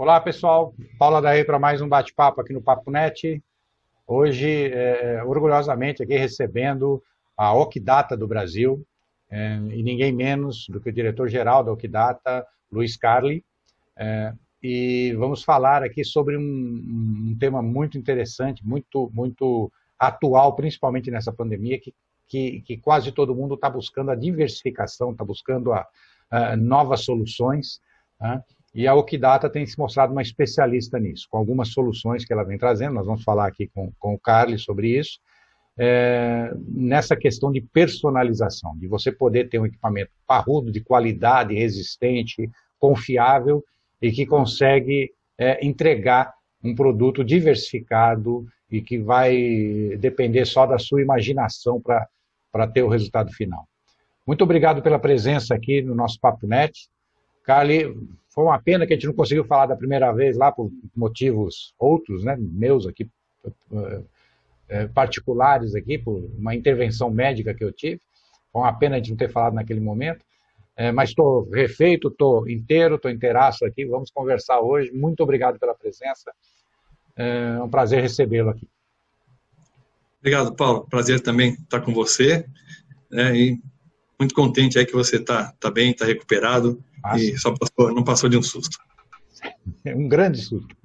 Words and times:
Olá, 0.00 0.18
pessoal. 0.18 0.74
Paula 0.98 1.20
daí 1.20 1.44
para 1.44 1.58
mais 1.58 1.82
um 1.82 1.88
bate-papo 1.88 2.40
aqui 2.40 2.54
no 2.54 2.62
Papo 2.62 2.90
Net. 2.90 3.44
Hoje, 4.06 4.72
é, 4.72 5.22
orgulhosamente, 5.22 6.02
aqui 6.02 6.16
recebendo 6.16 7.02
a 7.36 7.52
Okidata 7.52 8.16
do 8.16 8.26
Brasil, 8.26 8.82
é, 9.30 9.56
e 9.56 9.82
ninguém 9.82 10.10
menos 10.10 10.66
do 10.70 10.80
que 10.80 10.88
o 10.88 10.92
diretor-geral 10.92 11.62
da 11.62 11.70
Okidata, 11.70 12.46
Luiz 12.72 12.96
Carli. 12.96 13.44
É, 13.94 14.32
e 14.62 15.14
vamos 15.18 15.44
falar 15.44 15.82
aqui 15.82 16.02
sobre 16.02 16.34
um, 16.34 16.40
um, 16.40 17.36
tema 17.38 17.60
muito 17.60 17.98
interessante, 17.98 18.66
muito, 18.66 19.10
muito 19.12 19.70
atual, 19.98 20.56
principalmente 20.56 21.10
nessa 21.10 21.30
pandemia, 21.30 21.78
que, 21.78 21.94
que, 22.26 22.62
que 22.62 22.78
quase 22.78 23.12
todo 23.12 23.34
mundo 23.34 23.54
está 23.54 23.68
buscando 23.68 24.10
a 24.10 24.16
diversificação, 24.16 25.12
está 25.12 25.26
buscando 25.26 25.74
a, 25.74 25.86
a 26.30 26.56
novas 26.56 27.04
soluções. 27.04 27.82
Né? 28.18 28.42
E 28.72 28.86
a 28.86 28.94
Okidata 28.94 29.50
tem 29.50 29.66
se 29.66 29.78
mostrado 29.78 30.12
uma 30.12 30.22
especialista 30.22 30.98
nisso, 30.98 31.26
com 31.28 31.36
algumas 31.36 31.68
soluções 31.68 32.24
que 32.24 32.32
ela 32.32 32.44
vem 32.44 32.56
trazendo. 32.56 32.94
Nós 32.94 33.06
vamos 33.06 33.24
falar 33.24 33.46
aqui 33.46 33.66
com, 33.66 33.92
com 33.98 34.14
o 34.14 34.18
Carly 34.18 34.58
sobre 34.58 34.96
isso. 34.96 35.18
É, 35.76 36.52
nessa 36.68 37.16
questão 37.16 37.50
de 37.50 37.60
personalização, 37.60 38.76
de 38.76 38.86
você 38.86 39.10
poder 39.10 39.48
ter 39.48 39.58
um 39.58 39.66
equipamento 39.66 40.10
parrudo, 40.26 40.70
de 40.70 40.80
qualidade, 40.80 41.54
resistente, 41.54 42.50
confiável 42.78 43.64
e 44.00 44.12
que 44.12 44.26
consegue 44.26 45.10
é, 45.38 45.64
entregar 45.66 46.34
um 46.62 46.74
produto 46.74 47.24
diversificado 47.24 48.46
e 48.70 48.80
que 48.80 48.98
vai 48.98 49.96
depender 49.98 50.44
só 50.44 50.66
da 50.66 50.78
sua 50.78 51.02
imaginação 51.02 51.80
para 51.80 52.66
ter 52.68 52.82
o 52.82 52.88
resultado 52.88 53.32
final. 53.32 53.66
Muito 54.26 54.44
obrigado 54.44 54.82
pela 54.82 54.98
presença 54.98 55.54
aqui 55.54 55.82
no 55.82 55.94
nosso 55.94 56.20
Papo 56.20 56.46
Net. 56.46 56.88
Carly, 57.44 57.96
foi 58.28 58.44
uma 58.44 58.60
pena 58.60 58.86
que 58.86 58.92
a 58.92 58.96
gente 58.96 59.06
não 59.06 59.14
conseguiu 59.14 59.44
falar 59.44 59.66
da 59.66 59.76
primeira 59.76 60.12
vez 60.12 60.36
lá 60.36 60.52
por 60.52 60.70
motivos 60.94 61.74
outros, 61.78 62.24
né, 62.24 62.36
meus 62.38 62.86
aqui, 62.86 63.08
eh, 63.72 64.02
eh, 64.68 64.86
particulares 64.88 65.74
aqui, 65.74 65.98
por 65.98 66.30
uma 66.38 66.54
intervenção 66.54 67.10
médica 67.10 67.52
que 67.52 67.64
eu 67.64 67.72
tive. 67.72 68.00
Foi 68.52 68.62
uma 68.62 68.72
pena 68.72 68.96
a 68.96 68.98
gente 68.98 69.10
não 69.10 69.16
ter 69.16 69.30
falado 69.30 69.54
naquele 69.54 69.80
momento. 69.80 70.24
É, 70.76 70.90
mas 70.90 71.10
estou 71.10 71.48
refeito, 71.50 72.08
estou 72.08 72.48
inteiro, 72.48 72.94
estou 72.94 73.10
inteiraço 73.10 73.66
aqui. 73.66 73.84
Vamos 73.84 74.10
conversar 74.10 74.60
hoje. 74.60 74.90
Muito 74.92 75.22
obrigado 75.22 75.58
pela 75.58 75.74
presença. 75.74 76.32
É 77.14 77.60
um 77.62 77.68
prazer 77.68 78.00
recebê-lo 78.00 78.48
aqui. 78.48 78.66
Obrigado, 80.20 80.54
Paulo. 80.54 80.86
Prazer 80.88 81.20
também 81.20 81.52
estar 81.52 81.80
com 81.82 81.92
você. 81.92 82.46
Né, 83.10 83.36
e 83.36 83.60
muito 84.20 84.34
contente 84.34 84.78
aí 84.78 84.86
que 84.86 84.92
você 84.92 85.16
está 85.16 85.52
tá 85.58 85.70
bem, 85.70 85.90
está 85.90 86.04
recuperado 86.04 86.82
ah, 87.02 87.18
e 87.18 87.36
só 87.38 87.54
passou, 87.56 87.92
não 87.94 88.04
passou 88.04 88.28
de 88.28 88.36
um 88.36 88.42
susto. 88.42 88.78
Um 89.86 90.06
grande 90.06 90.38
susto. 90.42 90.76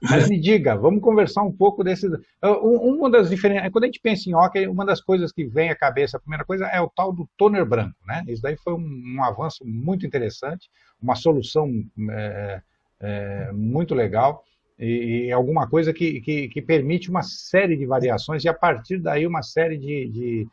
Mas 0.00 0.26
me 0.26 0.40
diga, 0.40 0.74
vamos 0.74 1.02
conversar 1.02 1.42
um 1.42 1.52
pouco 1.52 1.84
desses. 1.84 2.10
Uma 2.42 3.10
das 3.10 3.28
diferenças. 3.28 3.70
Quando 3.70 3.84
a 3.84 3.86
gente 3.86 4.00
pensa 4.00 4.30
em 4.30 4.34
hockey, 4.34 4.66
uma 4.66 4.86
das 4.86 5.02
coisas 5.02 5.30
que 5.30 5.44
vem 5.44 5.68
à 5.68 5.76
cabeça, 5.76 6.16
a 6.16 6.20
primeira 6.20 6.42
coisa 6.42 6.66
é 6.68 6.80
o 6.80 6.88
tal 6.88 7.12
do 7.12 7.28
toner 7.36 7.66
branco, 7.66 7.98
né? 8.06 8.24
Isso 8.26 8.40
daí 8.40 8.56
foi 8.56 8.72
um, 8.72 9.16
um 9.16 9.22
avanço 9.22 9.62
muito 9.66 10.06
interessante, 10.06 10.70
uma 11.02 11.14
solução 11.14 11.70
é, 12.10 12.62
é, 13.00 13.52
muito 13.52 13.94
legal 13.94 14.42
e, 14.78 15.26
e 15.26 15.32
alguma 15.32 15.68
coisa 15.68 15.92
que, 15.92 16.20
que, 16.22 16.48
que, 16.48 16.62
permite 16.62 17.10
uma 17.10 17.22
série 17.22 17.76
de 17.76 17.84
variações 17.84 18.42
e 18.44 18.48
a 18.48 18.54
partir 18.54 18.98
daí 18.98 19.26
uma 19.26 19.42
série 19.42 19.76
de, 19.76 20.08
de, 20.08 20.48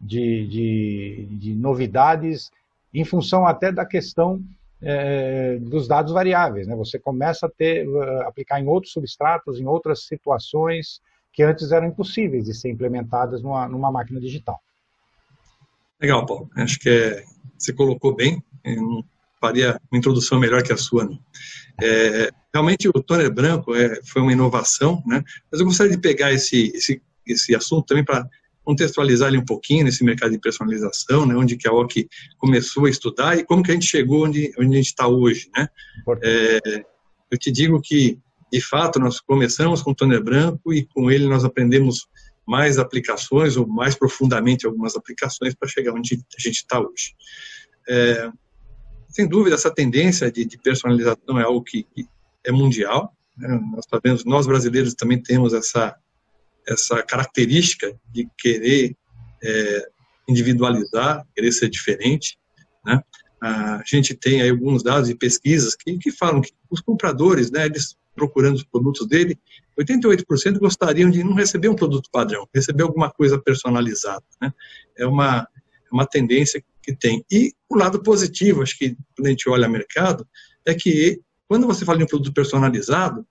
de, 0.00 0.46
de, 0.46 1.28
de 1.30 1.54
novidades 1.54 2.50
em 2.92 3.04
função 3.04 3.46
até 3.46 3.70
da 3.70 3.84
questão 3.84 4.42
é, 4.82 5.58
dos 5.60 5.86
dados 5.86 6.12
variáveis. 6.12 6.66
Né? 6.66 6.74
Você 6.74 6.98
começa 6.98 7.46
a 7.46 7.50
ter, 7.50 7.86
uh, 7.86 8.22
aplicar 8.22 8.60
em 8.60 8.66
outros 8.66 8.92
substratos, 8.92 9.60
em 9.60 9.66
outras 9.66 10.04
situações 10.06 11.00
que 11.32 11.42
antes 11.42 11.70
eram 11.70 11.86
impossíveis 11.86 12.46
de 12.46 12.54
ser 12.54 12.70
implementadas 12.70 13.42
numa, 13.42 13.68
numa 13.68 13.92
máquina 13.92 14.20
digital. 14.20 14.60
Legal, 16.00 16.24
Paulo. 16.24 16.50
Acho 16.56 16.78
que 16.78 16.88
é, 16.88 17.24
você 17.56 17.72
colocou 17.72 18.14
bem. 18.14 18.42
Eu 18.64 18.76
não 18.76 19.04
faria 19.40 19.80
uma 19.90 19.98
introdução 19.98 20.40
melhor 20.40 20.62
que 20.62 20.72
a 20.72 20.76
sua. 20.76 21.04
Não. 21.04 21.18
É, 21.82 22.30
realmente 22.52 22.88
o 22.88 22.92
toner 22.92 23.32
branco 23.32 23.74
é, 23.74 24.00
foi 24.04 24.22
uma 24.22 24.32
inovação, 24.32 25.02
né? 25.06 25.22
mas 25.50 25.60
eu 25.60 25.66
gostaria 25.66 25.92
de 25.92 26.00
pegar 26.00 26.32
esse, 26.32 26.72
esse, 26.74 27.00
esse 27.26 27.54
assunto 27.54 27.86
também 27.86 28.04
para 28.04 28.28
contextualizar 28.70 29.28
ali 29.28 29.36
um 29.36 29.44
pouquinho 29.44 29.84
nesse 29.84 30.04
mercado 30.04 30.30
de 30.30 30.38
personalização, 30.38 31.26
né, 31.26 31.34
onde 31.34 31.56
que 31.56 31.68
a 31.68 31.72
OC 31.72 32.08
começou 32.38 32.86
a 32.86 32.90
estudar 32.90 33.36
e 33.36 33.44
como 33.44 33.64
que 33.64 33.72
a 33.72 33.74
gente 33.74 33.86
chegou 33.86 34.26
onde, 34.26 34.52
onde 34.56 34.74
a 34.74 34.76
gente 34.76 34.86
está 34.86 35.08
hoje, 35.08 35.50
né. 35.56 35.68
É, 36.22 36.84
eu 37.30 37.36
te 37.36 37.50
digo 37.50 37.80
que, 37.80 38.16
de 38.52 38.60
fato, 38.60 39.00
nós 39.00 39.20
começamos 39.20 39.82
com 39.82 39.90
o 39.90 39.94
toner 39.94 40.22
branco 40.22 40.72
e 40.72 40.86
com 40.86 41.10
ele 41.10 41.26
nós 41.26 41.44
aprendemos 41.44 42.06
mais 42.46 42.78
aplicações 42.78 43.56
ou 43.56 43.66
mais 43.66 43.96
profundamente 43.96 44.66
algumas 44.66 44.96
aplicações 44.96 45.52
para 45.54 45.68
chegar 45.68 45.92
onde 45.92 46.14
a 46.14 46.40
gente 46.40 46.56
está 46.56 46.80
hoje. 46.80 47.14
É, 47.88 48.30
sem 49.08 49.26
dúvida, 49.26 49.56
essa 49.56 49.70
tendência 49.70 50.30
de, 50.30 50.44
de 50.44 50.58
personalização 50.58 51.40
é 51.40 51.42
algo 51.42 51.62
que, 51.62 51.82
que 51.92 52.06
é 52.44 52.52
mundial. 52.52 53.12
Né? 53.36 53.48
Nós 53.72 53.84
sabemos, 53.90 54.24
nós 54.24 54.46
brasileiros 54.46 54.94
também 54.94 55.20
temos 55.20 55.54
essa 55.54 55.96
essa 56.70 57.02
característica 57.02 57.94
de 58.12 58.28
querer 58.38 58.96
é, 59.42 59.88
individualizar, 60.28 61.26
querer 61.34 61.52
ser 61.52 61.68
diferente, 61.68 62.38
né? 62.84 63.02
A 63.42 63.82
gente 63.86 64.14
tem 64.14 64.42
aí 64.42 64.50
alguns 64.50 64.82
dados 64.82 65.08
e 65.08 65.14
pesquisas 65.14 65.74
que, 65.74 65.96
que 65.98 66.10
falam 66.10 66.42
que 66.42 66.52
os 66.70 66.80
compradores, 66.80 67.50
né, 67.50 67.64
eles 67.64 67.96
procurando 68.14 68.56
os 68.56 68.64
produtos 68.64 69.08
dele, 69.08 69.38
88% 69.80 70.58
gostariam 70.58 71.10
de 71.10 71.24
não 71.24 71.32
receber 71.32 71.70
um 71.70 71.74
produto 71.74 72.10
padrão, 72.12 72.46
receber 72.54 72.82
alguma 72.82 73.10
coisa 73.10 73.40
personalizada, 73.40 74.22
né? 74.40 74.52
É 74.96 75.06
uma, 75.06 75.48
é 75.56 75.94
uma 75.94 76.06
tendência 76.06 76.62
que 76.82 76.94
tem. 76.94 77.24
E 77.30 77.54
o 77.68 77.76
lado 77.76 78.02
positivo, 78.02 78.62
acho 78.62 78.76
que 78.76 78.94
quando 79.16 79.26
a 79.26 79.30
gente 79.30 79.48
olha 79.48 79.66
o 79.66 79.70
mercado, 79.70 80.28
é 80.66 80.74
que 80.74 81.20
quando 81.48 81.66
você 81.66 81.84
fala 81.84 81.98
de 81.98 82.04
um 82.04 82.08
produto 82.08 82.34
personalizado, 82.34 83.26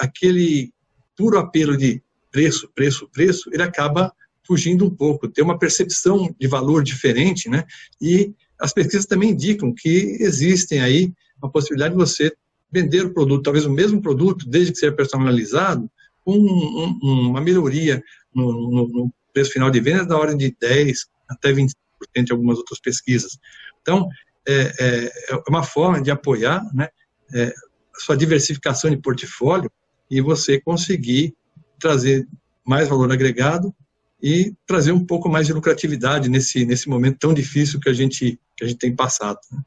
aquele 0.00 0.72
puro 1.14 1.38
apelo 1.38 1.76
de 1.76 2.02
preço, 2.32 2.68
preço, 2.74 3.08
preço, 3.12 3.50
ele 3.52 3.62
acaba 3.62 4.12
fugindo 4.44 4.84
um 4.84 4.90
pouco, 4.90 5.28
tem 5.28 5.44
uma 5.44 5.58
percepção 5.58 6.34
de 6.38 6.48
valor 6.48 6.82
diferente, 6.82 7.48
né? 7.48 7.64
E 8.00 8.34
as 8.58 8.72
pesquisas 8.72 9.06
também 9.06 9.30
indicam 9.30 9.72
que 9.72 10.16
existem 10.20 10.80
aí 10.80 11.12
a 11.40 11.48
possibilidade 11.48 11.94
de 11.94 12.00
você 12.00 12.32
vender 12.70 13.04
o 13.04 13.12
produto, 13.12 13.42
talvez 13.42 13.66
o 13.66 13.70
mesmo 13.70 14.00
produto, 14.00 14.48
desde 14.48 14.72
que 14.72 14.78
seja 14.78 14.92
personalizado, 14.92 15.90
com 16.24 16.36
um, 16.36 16.98
um, 17.02 17.30
uma 17.30 17.40
melhoria 17.40 18.02
no, 18.34 18.52
no, 18.52 18.88
no, 18.88 19.14
preço 19.32 19.52
final 19.52 19.70
de 19.70 19.80
venda 19.80 20.04
da 20.04 20.16
ordem 20.16 20.36
de 20.36 20.54
10 20.60 21.06
até 21.28 21.52
20% 21.52 21.70
em 22.16 22.24
algumas 22.30 22.58
outras 22.58 22.78
pesquisas. 22.80 23.38
Então, 23.80 24.08
é, 24.46 24.72
é, 24.78 25.12
é 25.30 25.42
uma 25.48 25.62
forma 25.62 26.02
de 26.02 26.10
apoiar 26.10 26.62
né, 26.74 26.88
é, 27.34 27.46
a 27.46 28.00
sua 28.00 28.16
diversificação 28.16 28.90
de 28.90 28.98
portfólio 28.98 29.70
e 30.10 30.20
você 30.20 30.60
conseguir 30.60 31.34
trazer 31.82 32.26
mais 32.64 32.88
valor 32.88 33.12
agregado 33.12 33.74
e 34.22 34.54
trazer 34.66 34.92
um 34.92 35.04
pouco 35.04 35.28
mais 35.28 35.46
de 35.46 35.52
lucratividade 35.52 36.28
nesse, 36.28 36.64
nesse 36.64 36.88
momento 36.88 37.18
tão 37.18 37.34
difícil 37.34 37.80
que 37.80 37.88
a 37.88 37.92
gente, 37.92 38.38
que 38.56 38.64
a 38.64 38.68
gente 38.68 38.78
tem 38.78 38.94
passado. 38.94 39.38
Né? 39.50 39.60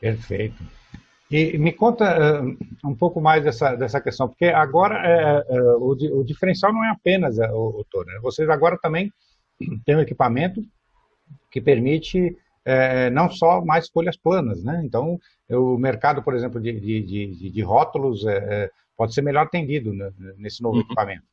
Perfeito. 0.00 0.62
E 1.30 1.56
me 1.58 1.72
conta 1.72 2.42
uh, 2.42 2.56
um 2.84 2.94
pouco 2.94 3.20
mais 3.20 3.42
dessa, 3.42 3.74
dessa 3.74 4.00
questão, 4.00 4.28
porque 4.28 4.46
agora 4.46 5.44
uh, 5.48 5.78
uh, 5.78 5.82
o, 5.82 6.20
o, 6.20 6.24
diferencial 6.24 6.72
não 6.72 6.84
é 6.84 6.90
apenas 6.90 7.38
o, 7.38 7.80
o 7.80 8.20
vocês 8.20 8.48
agora 8.50 8.78
também 8.80 9.10
têm 9.84 9.96
um 9.96 10.00
equipamento 10.00 10.62
que 11.50 11.60
permite 11.60 12.36
não 13.12 13.30
só 13.30 13.64
mais 13.64 13.88
folhas 13.88 14.16
planas, 14.16 14.62
né? 14.62 14.82
Então, 14.84 15.18
o 15.50 15.76
mercado, 15.76 16.22
por 16.22 16.34
exemplo, 16.34 16.60
de, 16.60 16.72
de, 16.78 17.02
de, 17.02 17.50
de 17.50 17.62
rótulos 17.62 18.24
pode 18.96 19.14
ser 19.14 19.22
melhor 19.22 19.46
atendido 19.46 19.92
né, 19.92 20.10
nesse 20.36 20.62
novo 20.62 20.76
uhum. 20.76 20.82
equipamento. 20.82 21.24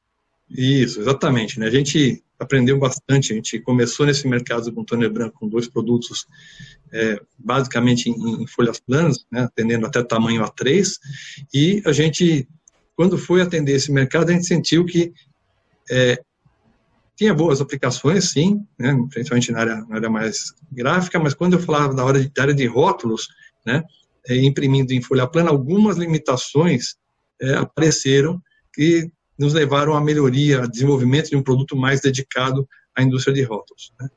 Isso, 0.49 0.99
exatamente. 0.99 1.59
Né? 1.59 1.67
A 1.67 1.71
gente 1.71 2.23
aprendeu 2.39 2.79
bastante. 2.79 3.31
A 3.31 3.35
gente 3.35 3.59
começou 3.59 4.05
nesse 4.05 4.27
mercado 4.27 4.71
com 4.73 4.83
toner 4.83 5.11
branco 5.11 5.39
com 5.39 5.47
dois 5.47 5.67
produtos, 5.67 6.25
é, 6.91 7.21
basicamente 7.37 8.09
em, 8.09 8.43
em, 8.43 8.47
folhas 8.47 8.79
planas, 8.79 9.25
né, 9.31 9.41
atendendo 9.41 9.85
até 9.85 10.01
tamanho 10.03 10.43
A3. 10.43 10.97
E 11.53 11.83
a 11.85 11.91
gente, 11.91 12.47
quando 12.95 13.17
foi 13.17 13.41
atender 13.41 13.73
esse 13.73 13.91
mercado, 13.91 14.29
a 14.29 14.33
gente 14.33 14.47
sentiu 14.47 14.85
que 14.85 15.13
é, 15.91 16.19
tinha 17.19 17.33
boas 17.33 17.59
aplicações, 17.59 18.29
sim, 18.29 18.65
né, 18.79 18.97
principalmente 19.09 19.51
na 19.51 19.59
área, 19.59 19.75
na 19.89 19.97
área 19.97 20.09
mais 20.09 20.53
gráfica, 20.71 21.19
mas 21.19 21.33
quando 21.33 21.51
eu 21.51 21.59
falava 21.59 21.93
da, 21.93 22.05
hora 22.05 22.17
de, 22.17 22.29
da 22.29 22.43
área 22.43 22.53
de 22.53 22.65
rótulos, 22.65 23.27
né, 23.65 23.83
é, 24.25 24.37
imprimindo 24.37 24.93
em 24.93 25.01
folha 25.01 25.27
plana, 25.27 25.49
algumas 25.49 25.97
limitações 25.97 26.95
é, 27.41 27.55
apareceram 27.55 28.41
que 28.73 29.11
nos 29.37 29.53
levaram 29.53 29.95
à 29.95 30.01
melhoria, 30.01 30.63
a 30.63 30.65
desenvolvimento 30.65 31.29
de 31.29 31.35
um 31.35 31.43
produto 31.43 31.75
mais 31.75 31.99
dedicado 31.99 32.65
à 32.95 33.03
indústria 33.03 33.33
de 33.33 33.43
rótulos. 33.43 33.91
Né? 33.99 34.07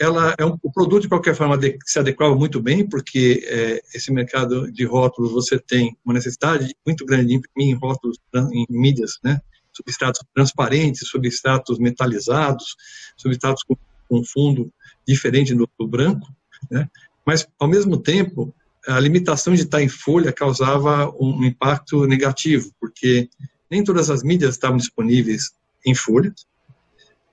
ela 0.00 0.32
é 0.38 0.46
um, 0.46 0.56
o 0.62 0.70
produto 0.70 1.02
de 1.02 1.08
qualquer 1.08 1.34
forma 1.34 1.58
de, 1.58 1.76
se 1.84 1.98
adequava 1.98 2.36
muito 2.36 2.62
bem 2.62 2.88
porque 2.88 3.44
é, 3.48 3.80
esse 3.92 4.12
mercado 4.12 4.70
de 4.70 4.84
rótulos 4.84 5.32
você 5.32 5.58
tem 5.58 5.96
uma 6.04 6.14
necessidade 6.14 6.72
muito 6.86 7.04
grande 7.04 7.26
de 7.26 7.34
imprimir 7.34 7.74
em 7.74 7.78
rótulos 7.78 8.16
em 8.52 8.64
mídias, 8.70 9.18
né? 9.24 9.40
Substratos 9.78 10.20
transparentes, 10.34 11.08
substratos 11.08 11.78
metalizados, 11.78 12.76
substratos 13.16 13.62
com, 13.62 13.76
com 14.08 14.24
fundo 14.24 14.72
diferente 15.06 15.54
do, 15.54 15.68
do 15.78 15.86
branco, 15.86 16.28
né? 16.70 16.88
Mas 17.24 17.46
ao 17.58 17.68
mesmo 17.68 17.96
tempo 17.98 18.54
a 18.86 18.98
limitação 18.98 19.54
de 19.54 19.62
estar 19.62 19.82
em 19.82 19.88
folha 19.88 20.32
causava 20.32 21.10
um 21.20 21.44
impacto 21.44 22.06
negativo 22.06 22.70
porque 22.80 23.28
nem 23.70 23.84
todas 23.84 24.10
as 24.10 24.22
mídias 24.22 24.54
estavam 24.54 24.78
disponíveis 24.78 25.52
em 25.84 25.94
folha. 25.94 26.32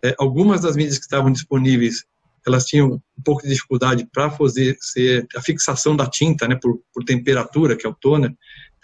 É, 0.04 0.14
algumas 0.20 0.62
das 0.62 0.76
mídias 0.76 0.98
que 0.98 1.06
estavam 1.06 1.32
disponíveis 1.32 2.06
elas 2.46 2.66
tinham 2.66 3.02
um 3.18 3.24
pouco 3.24 3.42
de 3.42 3.50
dificuldade 3.50 4.08
para 4.14 4.30
fazer 4.30 4.78
ser, 4.80 5.28
a 5.36 5.42
fixação 5.42 5.96
da 5.96 6.08
tinta, 6.08 6.48
né, 6.48 6.56
por, 6.62 6.80
por 6.94 7.04
temperatura, 7.04 7.76
que 7.76 7.88
é 7.88 7.90
o 7.90 7.96
toner, 7.96 8.32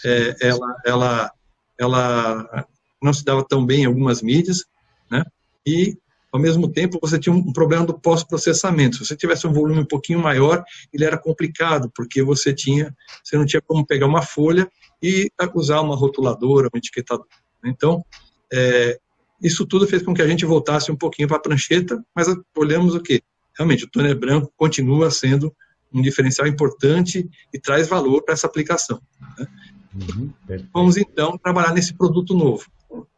é, 0.03 0.35
ela, 0.41 0.75
ela, 0.83 1.31
ela 1.79 2.67
não 3.01 3.13
se 3.13 3.24
dava 3.24 3.44
tão 3.44 3.65
bem 3.65 3.83
em 3.83 3.86
algumas 3.86 4.21
mídias, 4.21 4.65
né, 5.09 5.24
e 5.65 5.98
ao 6.31 6.39
mesmo 6.39 6.71
tempo 6.71 6.98
você 7.01 7.19
tinha 7.19 7.33
um 7.33 7.51
problema 7.51 7.86
do 7.86 8.00
pós-processamento. 8.00 8.98
Se 8.98 9.06
você 9.06 9.15
tivesse 9.18 9.45
um 9.45 9.51
volume 9.51 9.81
um 9.81 9.86
pouquinho 9.86 10.19
maior, 10.19 10.63
ele 10.94 11.03
era 11.03 11.18
complicado, 11.18 11.92
porque 11.94 12.24
você 12.24 12.53
tinha, 12.53 12.95
você 13.21 13.38
não 13.38 13.45
tinha 13.45 13.62
como 13.62 13.86
pegar 13.86 14.07
uma 14.07 14.21
folha 14.21 14.69
e 15.03 15.30
usar 15.56 15.81
uma 15.81 15.95
rotuladora, 15.95 16.69
um 16.74 16.77
etiquetador. 16.77 17.25
Então, 17.65 18.06
é, 18.53 18.98
isso 19.42 19.65
tudo 19.65 19.86
fez 19.86 20.03
com 20.03 20.13
que 20.13 20.21
a 20.21 20.27
gente 20.27 20.45
voltasse 20.45 20.89
um 20.89 20.95
pouquinho 20.95 21.27
para 21.27 21.38
a 21.38 21.42
prancheta, 21.42 22.01
mas 22.15 22.27
olhamos 22.56 22.95
o 22.95 23.01
quê? 23.01 23.21
realmente 23.57 23.86
o 23.86 23.89
toner 23.89 24.18
branco 24.18 24.51
continua 24.56 25.12
sendo 25.12 25.53
um 25.94 26.01
diferencial 26.01 26.48
importante 26.48 27.30
e 27.53 27.59
traz 27.59 27.88
valor 27.88 28.24
para 28.24 28.33
essa 28.33 28.48
aplicação. 28.48 29.01
Né? 29.38 29.48
Uhum, 29.94 30.33
Vamos 30.74 30.98
então 30.98 31.38
trabalhar 31.38 31.74
nesse 31.74 31.94
produto 31.94 32.33
novo, 32.33 32.65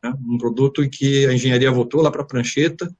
né? 0.03 0.13
um 0.27 0.37
produto 0.37 0.83
em 0.83 0.89
que 0.89 1.25
a 1.25 1.33
engenharia 1.33 1.71
voltou 1.71 2.01
lá 2.01 2.11
para 2.11 2.21
a 2.21 2.25
prancheta 2.25 2.93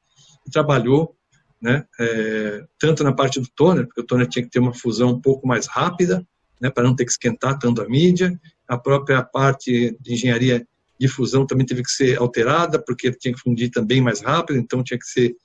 e 0.46 0.52
trabalhou, 0.52 1.16
né? 1.62 1.86
É, 2.00 2.66
tanto 2.78 3.04
na 3.04 3.14
parte 3.14 3.40
do 3.40 3.48
toner, 3.56 3.86
porque 3.86 4.02
o 4.02 4.06
toner 4.06 4.28
tinha 4.28 4.44
que 4.44 4.50
ter 4.50 4.60
uma 4.60 4.74
fusão 4.74 5.12
um 5.12 5.22
pouco 5.22 5.48
mais 5.48 5.66
rápida, 5.66 6.26
né? 6.60 6.70
para 6.70 6.84
não 6.84 6.96
ter 6.96 7.06
que 7.06 7.12
esquentar 7.12 7.58
tanto 7.58 7.82
a 7.82 7.88
mídia, 7.88 8.40
a 8.68 8.78
própria 8.78 9.24
parte 9.24 9.98
de 10.00 10.14
engenharia 10.14 10.68
de 11.00 11.08
fusão 11.08 11.46
também 11.46 11.66
teve 11.66 11.84
que 11.84 11.92
ser 11.92 12.18
alterada, 12.18 12.80
porque 12.80 13.12
tinha 13.12 13.34
que 13.34 13.40
fundir 13.40 13.70
também 13.70 14.02
mais 14.02 14.22
rápido, 14.22 14.58
então 14.58 14.84
tinha 14.84 14.98
que 14.98 15.06
ser 15.06 15.36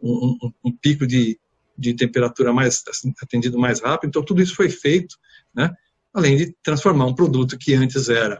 um, 0.00 0.36
um, 0.42 0.52
um 0.66 0.72
pico 0.72 1.06
de, 1.06 1.38
de 1.76 1.94
temperatura 1.94 2.52
mais 2.52 2.82
assim, 2.88 3.12
atendido 3.22 3.58
mais 3.58 3.80
rápido. 3.80 4.08
Então 4.08 4.24
tudo 4.24 4.42
isso 4.42 4.54
foi 4.54 4.68
feito, 4.68 5.16
né? 5.54 5.72
Além 6.12 6.36
de 6.36 6.54
transformar 6.62 7.06
um 7.06 7.14
produto 7.14 7.58
que 7.58 7.74
antes 7.74 8.08
era 8.08 8.38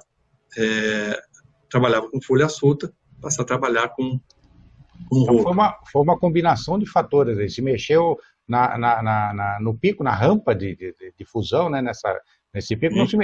é, 0.57 1.21
trabalhava 1.69 2.11
com 2.11 2.21
folha 2.21 2.49
solta, 2.49 2.93
passar 3.21 3.43
a 3.43 3.47
trabalhar 3.47 3.89
com, 3.91 4.19
com 5.09 5.23
então, 5.23 5.43
foi, 5.43 5.53
uma, 5.53 5.79
foi 5.91 6.03
uma 6.03 6.19
combinação 6.19 6.79
de 6.79 6.87
fatores. 6.87 7.39
Ele 7.39 7.49
se 7.49 7.63
mexeu 7.63 8.19
na, 8.47 8.79
na, 8.79 9.03
na, 9.03 9.59
no 9.61 9.77
pico, 9.77 10.03
na 10.03 10.15
rampa 10.15 10.55
de, 10.55 10.75
de, 10.75 10.95
de, 11.17 11.25
fusão, 11.25 11.69
né? 11.69 11.83
Nessa, 11.83 12.19
nesse 12.55 12.77
pico, 12.77 12.97
não 12.97 13.07
se, 13.07 13.17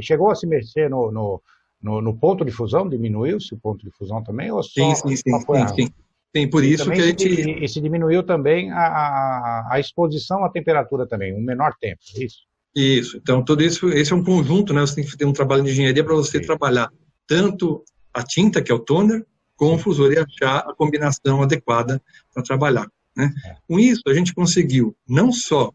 chegou 0.00 0.30
a 0.30 0.34
se 0.34 0.46
mexer 0.46 0.88
no, 0.88 1.12
no, 1.12 1.42
no, 1.82 2.00
no 2.00 2.16
ponto 2.16 2.44
de 2.44 2.50
fusão, 2.50 2.88
diminuiu-se 2.88 3.54
o 3.54 3.58
ponto 3.58 3.84
de 3.84 3.90
fusão 3.90 4.22
também? 4.22 4.50
Ou 4.50 4.62
só, 4.62 4.70
sim, 4.72 4.94
sim, 4.94 5.16
sim, 5.16 5.40
sim, 5.40 5.68
sim. 5.76 5.90
Tem 6.32 6.48
por 6.48 6.64
isso 6.64 6.90
que 6.90 6.98
a 6.98 7.06
gente. 7.06 7.28
E 7.28 7.68
se 7.68 7.78
diminuiu 7.78 8.22
também 8.22 8.70
a, 8.70 8.78
a, 8.78 9.68
a, 9.72 9.80
exposição 9.80 10.42
à 10.42 10.48
temperatura 10.48 11.06
também, 11.06 11.34
um 11.34 11.42
menor 11.42 11.74
tempo, 11.78 12.00
é 12.16 12.24
isso? 12.24 12.38
Isso. 12.74 13.18
Então, 13.18 13.44
tudo 13.44 13.62
isso, 13.62 13.90
esse 13.90 14.14
é 14.14 14.16
um 14.16 14.24
conjunto, 14.24 14.72
né? 14.72 14.80
Você 14.80 14.94
tem 14.94 15.04
que 15.04 15.14
ter 15.14 15.26
um 15.26 15.32
trabalho 15.32 15.62
de 15.62 15.70
engenharia 15.70 16.02
para 16.02 16.14
você 16.14 16.38
Sim. 16.38 16.46
trabalhar 16.46 16.90
tanto 17.32 17.82
a 18.12 18.22
tinta, 18.22 18.60
que 18.60 18.70
é 18.70 18.74
o 18.74 18.78
toner, 18.78 19.24
com 19.56 19.74
o 19.74 19.78
fusor 19.78 20.12
e 20.12 20.18
achar 20.18 20.58
a 20.58 20.74
combinação 20.74 21.42
adequada 21.42 22.02
para 22.34 22.42
trabalhar. 22.42 22.86
Né? 23.16 23.32
Com 23.66 23.80
isso, 23.80 24.02
a 24.06 24.12
gente 24.12 24.34
conseguiu 24.34 24.94
não 25.08 25.32
só 25.32 25.72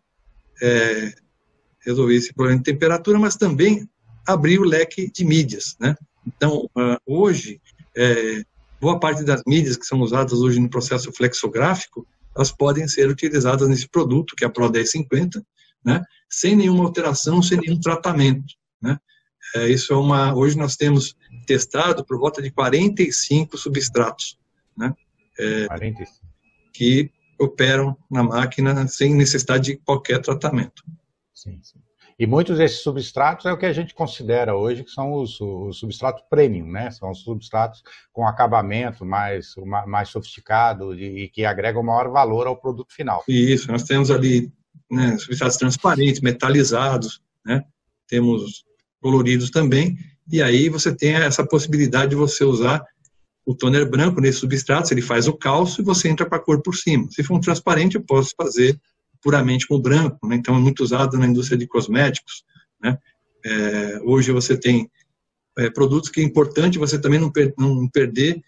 é, 0.62 1.15
resolver 1.83 2.13
esse 2.13 2.31
problema 2.31 2.59
de 2.59 2.63
temperatura, 2.63 3.18
mas 3.18 3.36
também 3.36 3.89
abrir 4.24 4.59
o 4.59 4.65
leque 4.65 5.12
de 5.12 5.25
mídias. 5.25 5.75
Né? 5.80 5.95
Então, 6.27 6.69
uh, 6.77 7.00
hoje, 7.07 7.59
é, 7.95 8.44
boa 8.80 9.00
parte 9.00 9.24
das 9.24 9.42
mídias 9.48 9.77
que 9.77 9.86
são 9.86 10.00
usadas 10.01 10.33
hoje 10.33 10.59
no 10.59 10.69
processo 10.69 11.12
flexográfico, 11.12 12.06
elas 12.36 12.51
podem 12.51 12.88
ser 12.88 13.09
utilizadas 13.09 13.68
nesse 13.68 13.89
produto, 13.89 14.36
que 14.36 14.44
é 14.44 14.48
a 14.48 14.51
Pro 14.51 14.69
1050, 14.69 15.44
né, 15.83 16.04
sem 16.30 16.56
nenhuma 16.56 16.83
alteração, 16.83 17.42
sem 17.42 17.57
nenhum 17.57 17.80
tratamento. 17.80 18.54
Né. 18.80 19.00
É, 19.55 19.67
isso 19.69 19.94
é 19.94 19.95
uma. 19.95 20.35
Hoje 20.35 20.57
nós 20.57 20.75
temos 20.75 21.15
testado 21.45 22.05
por 22.05 22.19
volta 22.19 22.41
de 22.41 22.51
45 22.51 23.57
substratos, 23.57 24.38
né, 24.77 24.94
é, 25.39 25.67
que 26.73 27.11
operam 27.39 27.95
na 28.09 28.23
máquina 28.23 28.88
sem 28.88 29.13
necessidade 29.13 29.65
de 29.65 29.77
qualquer 29.77 30.21
tratamento. 30.21 30.83
Sim, 31.33 31.59
sim. 31.61 31.79
E 32.19 32.25
muitos 32.25 32.57
desses 32.57 32.81
substratos 32.81 33.45
é 33.45 33.51
o 33.51 33.57
que 33.57 33.65
a 33.67 33.71
gente 33.73 33.94
considera 33.94 34.55
hoje 34.55 34.83
que 34.83 34.89
são 34.89 35.13
os, 35.13 35.39
os 35.39 35.77
substratos 35.77 36.23
premium, 36.27 36.65
né? 36.65 36.89
São 36.89 37.11
os 37.11 37.19
substratos 37.19 37.83
com 38.11 38.27
acabamento 38.27 39.05
mais, 39.05 39.53
mais 39.85 40.09
sofisticado 40.09 40.95
e, 40.95 41.25
e 41.25 41.29
que 41.29 41.45
agregam 41.45 41.83
maior 41.83 42.09
valor 42.09 42.47
ao 42.47 42.57
produto 42.57 42.91
final. 42.91 43.23
Isso, 43.27 43.71
nós 43.71 43.83
temos 43.83 44.09
ali 44.09 44.51
né, 44.89 45.15
substratos 45.19 45.57
transparentes, 45.57 46.19
metalizados, 46.21 47.21
né? 47.45 47.63
Temos 48.07 48.65
coloridos 49.01 49.49
também, 49.49 49.97
e 50.31 50.41
aí 50.41 50.69
você 50.69 50.94
tem 50.94 51.13
essa 51.15 51.45
possibilidade 51.45 52.09
de 52.11 52.15
você 52.15 52.44
usar 52.44 52.83
o 53.45 53.55
toner 53.55 53.89
branco 53.89 54.19
nesse 54.19 54.39
substrato, 54.39 54.94
ele 54.94 55.01
faz 55.01 55.25
o 55.25 55.33
calço 55.33 55.81
e 55.81 55.83
você 55.83 56.09
entra 56.09 56.25
com 56.25 56.35
a 56.35 56.39
cor 56.39 56.61
por 56.61 56.75
cima. 56.75 57.07
Se 57.09 57.23
for 57.23 57.35
um 57.35 57.39
transparente, 57.39 57.95
eu 57.95 58.03
posso 58.03 58.33
fazer 58.35 58.77
puramente 59.21 59.65
com 59.65 59.79
branco, 59.79 60.27
né? 60.27 60.35
então 60.35 60.55
é 60.55 60.59
muito 60.59 60.83
usado 60.83 61.17
na 61.17 61.25
indústria 61.25 61.57
de 61.57 61.65
cosméticos. 61.65 62.44
Né? 62.81 62.97
É, 63.45 63.99
hoje 64.03 64.33
você 64.33 64.57
tem 64.57 64.89
é, 65.57 65.69
produtos 65.69 66.09
que 66.09 66.19
é 66.19 66.23
importante 66.23 66.77
você 66.77 66.99
também 66.99 67.19
não, 67.19 67.31
per, 67.31 67.53
não 67.57 67.88
perder 67.89 68.41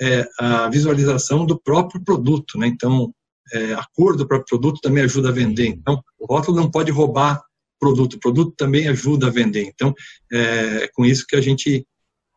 é, 0.00 0.26
a 0.38 0.70
visualização 0.70 1.44
do 1.44 1.60
próprio 1.60 2.02
produto, 2.02 2.58
né? 2.58 2.66
então 2.66 3.14
é, 3.52 3.74
a 3.74 3.84
cor 3.94 4.16
do 4.16 4.26
próprio 4.26 4.48
produto 4.48 4.80
também 4.80 5.04
ajuda 5.04 5.28
a 5.28 5.32
vender. 5.32 5.68
Então 5.68 6.02
o 6.18 6.26
rótulo 6.26 6.56
não 6.56 6.70
pode 6.70 6.90
roubar 6.90 7.42
produto, 7.78 8.14
o 8.14 8.20
produto 8.20 8.54
também 8.56 8.88
ajuda 8.88 9.28
a 9.28 9.30
vender. 9.30 9.64
Então 9.64 9.94
é 10.32 10.88
com 10.94 11.04
isso 11.04 11.26
que 11.26 11.36
a 11.36 11.40
gente 11.40 11.86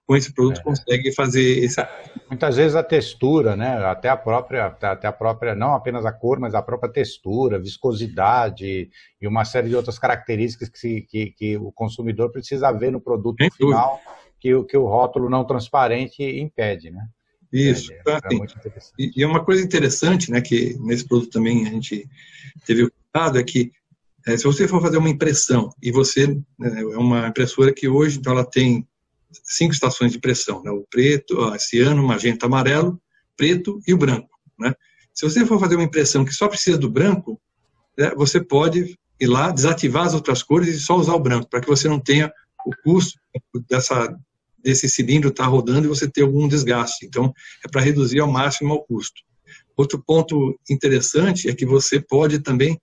com 0.05 0.15
esse 0.15 0.33
produto 0.33 0.59
é. 0.59 0.63
consegue 0.63 1.11
fazer 1.11 1.63
esse... 1.63 1.79
muitas 2.27 2.55
vezes 2.55 2.75
a 2.75 2.81
textura 2.81 3.55
né? 3.55 3.77
Até 3.85 4.09
a 4.09 4.17
própria 4.17 4.65
até 4.65 5.07
a 5.07 5.11
própria 5.11 5.53
não 5.53 5.75
apenas 5.75 6.05
a 6.05 6.11
cor 6.11 6.39
mas 6.39 6.55
a 6.55 6.61
própria 6.61 6.91
textura 6.91 7.59
viscosidade 7.59 8.89
e 9.21 9.27
uma 9.27 9.45
série 9.45 9.69
de 9.69 9.75
outras 9.75 9.99
características 9.99 10.69
que, 10.69 11.01
que, 11.01 11.31
que 11.31 11.57
o 11.57 11.71
consumidor 11.71 12.31
precisa 12.31 12.71
ver 12.71 12.91
no 12.91 12.99
produto 12.99 13.45
final 13.55 14.01
que, 14.39 14.63
que 14.63 14.77
o 14.77 14.87
rótulo 14.87 15.29
não 15.29 15.45
transparente 15.45 16.23
impede 16.23 16.89
né? 16.89 17.07
Isso, 17.51 17.91
é, 17.91 17.97
é 17.97 18.19
e, 18.97 19.11
e 19.15 19.23
é 19.23 19.27
uma 19.27 19.43
coisa 19.43 19.63
interessante, 19.63 20.29
né, 20.31 20.39
que 20.39 20.77
nesse 20.79 21.07
produto 21.07 21.31
também 21.31 21.67
a 21.67 21.71
gente 21.71 22.07
teve 22.65 22.83
o 22.83 22.91
cuidado, 22.91 23.39
é 23.39 23.43
que 23.43 23.71
é, 24.27 24.37
se 24.37 24.43
você 24.43 24.67
for 24.67 24.81
fazer 24.81 24.97
uma 24.97 25.09
impressão 25.09 25.69
e 25.81 25.91
você 25.91 26.27
né, 26.57 26.81
é 26.81 26.97
uma 26.97 27.27
impressora 27.27 27.73
que 27.73 27.87
hoje 27.87 28.17
então 28.17 28.33
ela 28.33 28.45
tem 28.45 28.87
cinco 29.43 29.73
estações 29.73 30.11
de 30.11 30.19
pressão, 30.19 30.63
né? 30.63 30.71
o 30.71 30.85
preto, 30.89 31.37
ó, 31.39 31.57
ciano, 31.57 32.03
magenta, 32.03 32.45
amarelo, 32.45 32.99
preto 33.37 33.79
e 33.87 33.93
o 33.93 33.97
branco. 33.97 34.29
Né? 34.59 34.73
Se 35.13 35.23
você 35.27 35.45
for 35.45 35.59
fazer 35.59 35.75
uma 35.75 35.83
impressão 35.83 36.25
que 36.25 36.33
só 36.33 36.47
precisa 36.47 36.77
do 36.77 36.89
branco, 36.89 37.39
né, 37.97 38.11
você 38.15 38.43
pode 38.43 38.97
ir 39.19 39.27
lá, 39.27 39.51
desativar 39.51 40.05
as 40.05 40.13
outras 40.13 40.41
cores 40.41 40.69
e 40.69 40.79
só 40.79 40.95
usar 40.95 41.13
o 41.13 41.19
branco, 41.19 41.49
para 41.49 41.61
que 41.61 41.67
você 41.67 41.87
não 41.87 41.99
tenha 41.99 42.31
o 42.65 42.71
custo 42.83 43.19
dessa, 43.67 44.15
desse 44.63 44.87
cilindro 44.89 45.29
estar 45.29 45.43
tá 45.43 45.49
rodando 45.49 45.85
e 45.85 45.89
você 45.89 46.09
ter 46.09 46.21
algum 46.21 46.47
desgaste. 46.47 47.05
Então, 47.05 47.33
é 47.63 47.67
para 47.67 47.81
reduzir 47.81 48.19
ao 48.19 48.31
máximo 48.31 48.73
o 48.73 48.83
custo. 48.83 49.21
Outro 49.75 50.01
ponto 50.05 50.59
interessante 50.69 51.49
é 51.49 51.55
que 51.55 51.65
você 51.65 51.99
pode 51.99 52.39
também, 52.39 52.79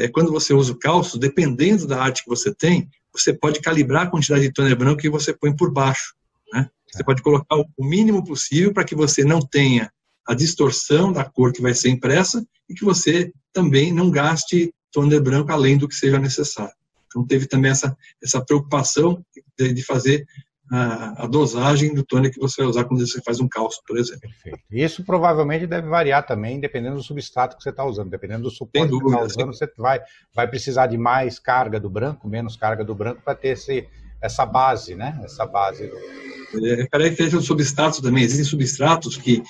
é, 0.00 0.08
quando 0.08 0.32
você 0.32 0.54
usa 0.54 0.72
o 0.72 0.78
calço, 0.78 1.18
dependendo 1.18 1.86
da 1.86 2.02
arte 2.02 2.22
que 2.22 2.28
você 2.28 2.54
tem, 2.54 2.88
você 3.12 3.34
pode 3.34 3.60
calibrar 3.60 4.06
a 4.06 4.10
quantidade 4.10 4.42
de 4.42 4.52
toner 4.52 4.74
branco 4.74 5.02
que 5.02 5.10
você 5.10 5.34
põe 5.34 5.54
por 5.54 5.70
baixo. 5.70 6.14
Né? 6.52 6.70
Você 6.90 7.04
pode 7.04 7.22
colocar 7.22 7.56
o 7.56 7.84
mínimo 7.84 8.24
possível 8.24 8.72
para 8.72 8.84
que 8.84 8.94
você 8.94 9.24
não 9.24 9.40
tenha 9.40 9.92
a 10.26 10.34
distorção 10.34 11.12
da 11.12 11.24
cor 11.24 11.52
que 11.52 11.60
vai 11.60 11.74
ser 11.74 11.90
impressa 11.90 12.42
e 12.66 12.74
que 12.74 12.84
você 12.84 13.30
também 13.52 13.92
não 13.92 14.10
gaste 14.10 14.72
toner 14.90 15.20
branco 15.20 15.52
além 15.52 15.76
do 15.76 15.86
que 15.86 15.94
seja 15.94 16.18
necessário. 16.18 16.74
Então 17.06 17.26
teve 17.26 17.46
também 17.46 17.70
essa, 17.70 17.94
essa 18.22 18.42
preocupação 18.42 19.22
de, 19.58 19.74
de 19.74 19.82
fazer 19.82 20.24
a, 20.70 21.24
a, 21.24 21.26
dosagem 21.26 21.92
do 21.92 22.04
tônico 22.04 22.34
que 22.34 22.40
você 22.40 22.62
vai 22.62 22.70
usar 22.70 22.84
quando 22.84 23.04
você 23.04 23.20
faz 23.22 23.40
um 23.40 23.48
cálcio, 23.48 23.82
por 23.86 23.98
exemplo. 23.98 24.20
Perfeito. 24.20 24.60
Isso 24.70 25.04
provavelmente 25.04 25.66
deve 25.66 25.88
variar 25.88 26.24
também, 26.24 26.60
dependendo 26.60 26.96
do 26.96 27.02
substrato 27.02 27.56
que 27.56 27.62
você 27.62 27.70
está 27.70 27.84
usando. 27.84 28.08
Dependendo 28.08 28.44
do 28.44 28.50
suporte 28.50 28.88
dúvida, 28.88 29.16
que 29.16 29.22
você 29.22 29.26
está 29.26 29.44
usando, 29.44 29.54
você 29.54 29.72
vai, 29.76 30.00
vai 30.34 30.46
precisar 30.46 30.86
de 30.86 30.96
mais 30.96 31.38
carga 31.38 31.80
do 31.80 31.90
branco, 31.90 32.28
menos 32.28 32.56
carga 32.56 32.84
do 32.84 32.94
branco, 32.94 33.20
para 33.24 33.34
ter 33.34 33.48
esse, 33.48 33.88
essa 34.22 34.46
base, 34.46 34.94
né? 34.94 35.20
Essa 35.24 35.44
base. 35.44 35.88
Do... 35.88 36.66
É, 36.66 36.86
característica 36.86 37.38
dos 37.38 37.46
substratos 37.46 38.00
também. 38.00 38.22
Existem 38.22 38.44
substratos 38.44 39.16
que 39.16 39.42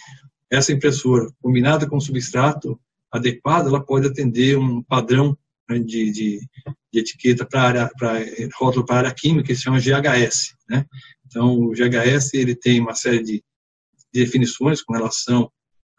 essa 0.50 0.72
impressora, 0.72 1.28
combinada 1.42 1.86
com 1.86 1.98
o 1.98 2.00
substrato 2.00 2.80
adequado, 3.12 3.66
ela 3.66 3.84
pode 3.84 4.06
atender 4.06 4.56
um 4.56 4.82
padrão 4.82 5.36
de, 5.78 6.10
de, 6.10 6.40
de 6.92 7.00
etiqueta 7.00 7.46
para 7.46 7.90
rótulo 8.54 8.84
para 8.84 8.98
área 8.98 9.14
química, 9.14 9.48
que 9.48 9.54
se 9.54 9.62
chama 9.62 9.80
GHS, 9.80 10.54
né? 10.68 10.84
Então, 11.26 11.58
o 11.60 11.72
GHS 11.72 12.34
ele 12.34 12.56
tem 12.56 12.80
uma 12.80 12.94
série 12.94 13.22
de 13.22 13.44
definições 14.12 14.82
com 14.82 14.92
relação 14.92 15.50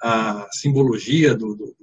à 0.01 0.47
simbologia 0.51 1.33
do, 1.33 1.55
do, 1.55 1.75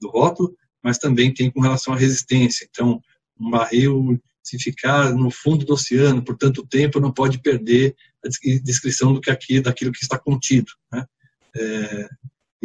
do 0.00 0.08
rótulo, 0.08 0.54
mas 0.82 0.98
também 0.98 1.32
tem 1.32 1.50
com 1.50 1.60
relação 1.60 1.94
à 1.94 1.96
resistência. 1.96 2.68
Então, 2.70 3.00
um 3.40 3.50
barril, 3.50 4.20
se 4.42 4.58
ficar 4.58 5.14
no 5.14 5.30
fundo 5.30 5.64
do 5.64 5.72
oceano 5.72 6.22
por 6.22 6.36
tanto 6.36 6.66
tempo, 6.66 7.00
não 7.00 7.10
pode 7.10 7.38
perder 7.40 7.96
a 8.24 8.28
descrição 8.62 9.14
do 9.14 9.20
que 9.20 9.30
aqui, 9.30 9.60
daquilo 9.60 9.92
que 9.92 10.02
está 10.02 10.18
contido. 10.18 10.70
Né? 10.92 11.06
É, 11.56 12.08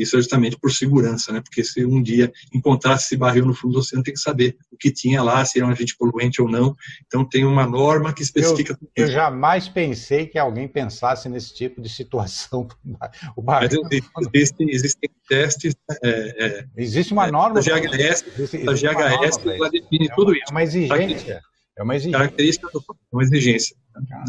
isso 0.01 0.15
é 0.15 0.19
justamente 0.19 0.57
por 0.57 0.71
segurança, 0.71 1.31
né? 1.31 1.41
Porque 1.41 1.63
se 1.63 1.85
um 1.85 2.01
dia 2.01 2.31
encontrasse 2.53 3.05
esse 3.05 3.17
barril 3.17 3.45
no 3.45 3.53
fundo 3.53 3.73
do 3.73 3.79
oceano, 3.79 4.03
tem 4.03 4.13
que 4.13 4.19
saber 4.19 4.57
o 4.71 4.77
que 4.77 4.91
tinha 4.91 5.21
lá, 5.21 5.43
se 5.45 5.59
era 5.59 5.67
um 5.67 5.71
agente 5.71 5.95
poluente 5.97 6.41
ou 6.41 6.49
não. 6.49 6.75
Então 7.05 7.27
tem 7.27 7.45
uma 7.45 7.65
norma 7.65 8.13
que 8.13 8.21
especifica. 8.21 8.77
Eu, 8.95 9.05
eu 9.05 9.11
jamais 9.11 9.67
pensei 9.67 10.25
que 10.25 10.37
alguém 10.37 10.67
pensasse 10.67 11.27
nesse 11.29 11.53
tipo 11.53 11.81
de 11.81 11.89
situação. 11.89 12.67
O 13.35 13.41
barril 13.41 13.81
Mas 14.15 14.27
existem, 14.33 14.69
existem 14.69 15.09
testes. 15.27 15.75
É, 16.03 16.45
é, 16.45 16.65
existe 16.77 17.13
uma 17.13 17.29
norma. 17.31 17.59
A 17.59 17.61
GHS, 17.61 18.25
existe, 18.37 18.57
a 18.67 18.73
GHS 18.73 19.37
norma, 19.37 19.53
ela 19.53 19.69
define 19.69 20.07
é 20.07 20.15
tudo 20.15 20.33
isso. 20.33 20.43
É 20.47 20.51
uma 20.51 20.63
exigência. 20.63 21.41
É 21.77 21.83
uma 21.83 21.95
exigência. 21.95 22.19
Característica 22.19 22.69
do, 22.71 22.83
uma 23.11 23.23
exigência. 23.23 23.75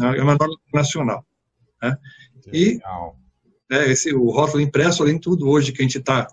É 0.01 0.21
uma 0.21 0.35
norma 0.35 0.55
nacional. 0.73 1.25
Né? 1.81 1.97
E 2.53 2.79
né, 3.71 3.89
esse, 3.89 4.13
o 4.13 4.29
rótulo 4.29 4.61
impresso, 4.61 5.01
além 5.01 5.15
de 5.15 5.21
tudo, 5.21 5.47
hoje 5.47 5.71
que 5.71 5.81
a 5.81 5.85
gente 5.85 5.97
está 5.97 6.27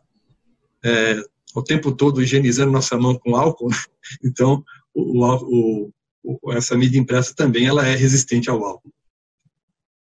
é, 0.85 1.23
o 1.55 1.63
tempo 1.63 1.93
todo 1.93 2.21
higienizando 2.21 2.73
nossa 2.73 2.99
mão 2.99 3.17
com 3.17 3.37
álcool, 3.37 3.71
né? 3.71 3.77
então 4.25 4.65
o, 4.93 5.25
o, 5.25 5.91
o, 6.25 6.53
essa 6.53 6.77
mídia 6.77 6.99
impressa 6.99 7.33
também 7.35 7.67
ela 7.67 7.87
é 7.87 7.95
resistente 7.95 8.51
ao 8.51 8.65
álcool. 8.65 8.93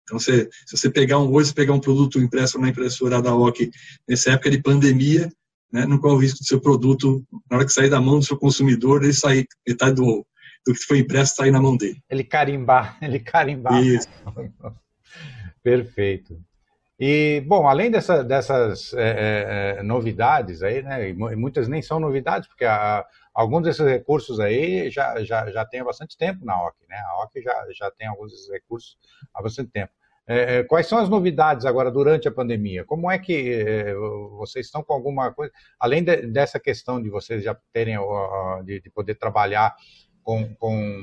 Então, 0.03 0.19
se, 0.19 0.47
se 0.65 0.77
você 0.77 0.89
pegar 0.91 1.17
um 1.17 1.31
hoje, 1.33 1.53
pegar 1.53 1.73
um 1.73 1.79
produto 1.79 2.19
impresso 2.19 2.59
na 2.59 2.69
impressora 2.69 3.21
da 3.21 3.35
OC 3.35 3.71
nessa 4.07 4.31
época 4.31 4.51
de 4.51 4.61
pandemia, 4.61 5.31
né, 5.71 5.87
não 5.87 5.97
corre 5.97 6.15
o 6.15 6.19
risco 6.19 6.39
do 6.39 6.45
seu 6.45 6.61
produto, 6.61 7.25
na 7.49 7.57
hora 7.57 7.65
que 7.65 7.73
sair 7.73 7.89
da 7.89 7.99
mão 7.99 8.19
do 8.19 8.25
seu 8.25 8.37
consumidor, 8.37 9.03
ele 9.03 9.13
sair 9.13 9.47
metade 9.67 9.95
do, 9.95 10.25
do 10.67 10.73
que 10.73 10.83
foi 10.83 10.99
impresso 10.99 11.35
sair 11.35 11.51
na 11.51 11.61
mão 11.61 11.75
dele. 11.75 11.99
Ele 12.09 12.23
carimbar, 12.23 12.97
ele 13.01 13.19
carimbar. 13.19 13.83
Isso. 13.83 14.07
Perfeito. 15.63 16.37
E, 17.05 17.41
bom, 17.41 17.67
além 17.67 17.91
dessa, 17.91 18.23
dessas 18.23 18.93
é, 18.93 19.75
é, 19.77 19.83
novidades 19.83 20.63
aí, 20.63 20.81
né, 20.81 21.09
e 21.09 21.13
muitas 21.13 21.67
nem 21.67 21.81
são 21.81 21.99
novidades, 21.99 22.47
porque 22.47 22.63
a, 22.63 23.05
alguns 23.33 23.63
desses 23.63 23.85
recursos 23.85 24.39
aí 24.39 24.89
já, 24.89 25.21
já, 25.21 25.51
já 25.51 25.65
tem 25.65 25.81
há 25.81 25.83
bastante 25.83 26.17
tempo 26.17 26.45
na 26.45 26.55
OC, 26.65 26.77
né? 26.87 26.95
A 26.95 27.23
OC 27.23 27.41
já, 27.41 27.65
já 27.77 27.91
tem 27.91 28.07
alguns 28.07 28.31
desses 28.31 28.49
recursos 28.49 28.97
há 29.33 29.41
bastante 29.41 29.69
tempo. 29.71 29.91
É, 30.25 30.59
é, 30.59 30.63
quais 30.63 30.87
são 30.87 30.97
as 30.97 31.09
novidades 31.09 31.65
agora 31.65 31.91
durante 31.91 32.29
a 32.29 32.31
pandemia? 32.31 32.85
Como 32.85 33.11
é 33.11 33.19
que 33.19 33.51
é, 33.51 33.93
vocês 34.37 34.67
estão 34.67 34.81
com 34.81 34.93
alguma 34.93 35.33
coisa, 35.33 35.51
além 35.77 36.05
de, 36.05 36.27
dessa 36.27 36.57
questão 36.57 37.03
de 37.03 37.09
vocês 37.09 37.43
já 37.43 37.53
terem, 37.73 37.97
de, 38.63 38.79
de 38.79 38.89
poder 38.89 39.15
trabalhar 39.15 39.75
com, 40.23 40.55
com, 40.55 41.01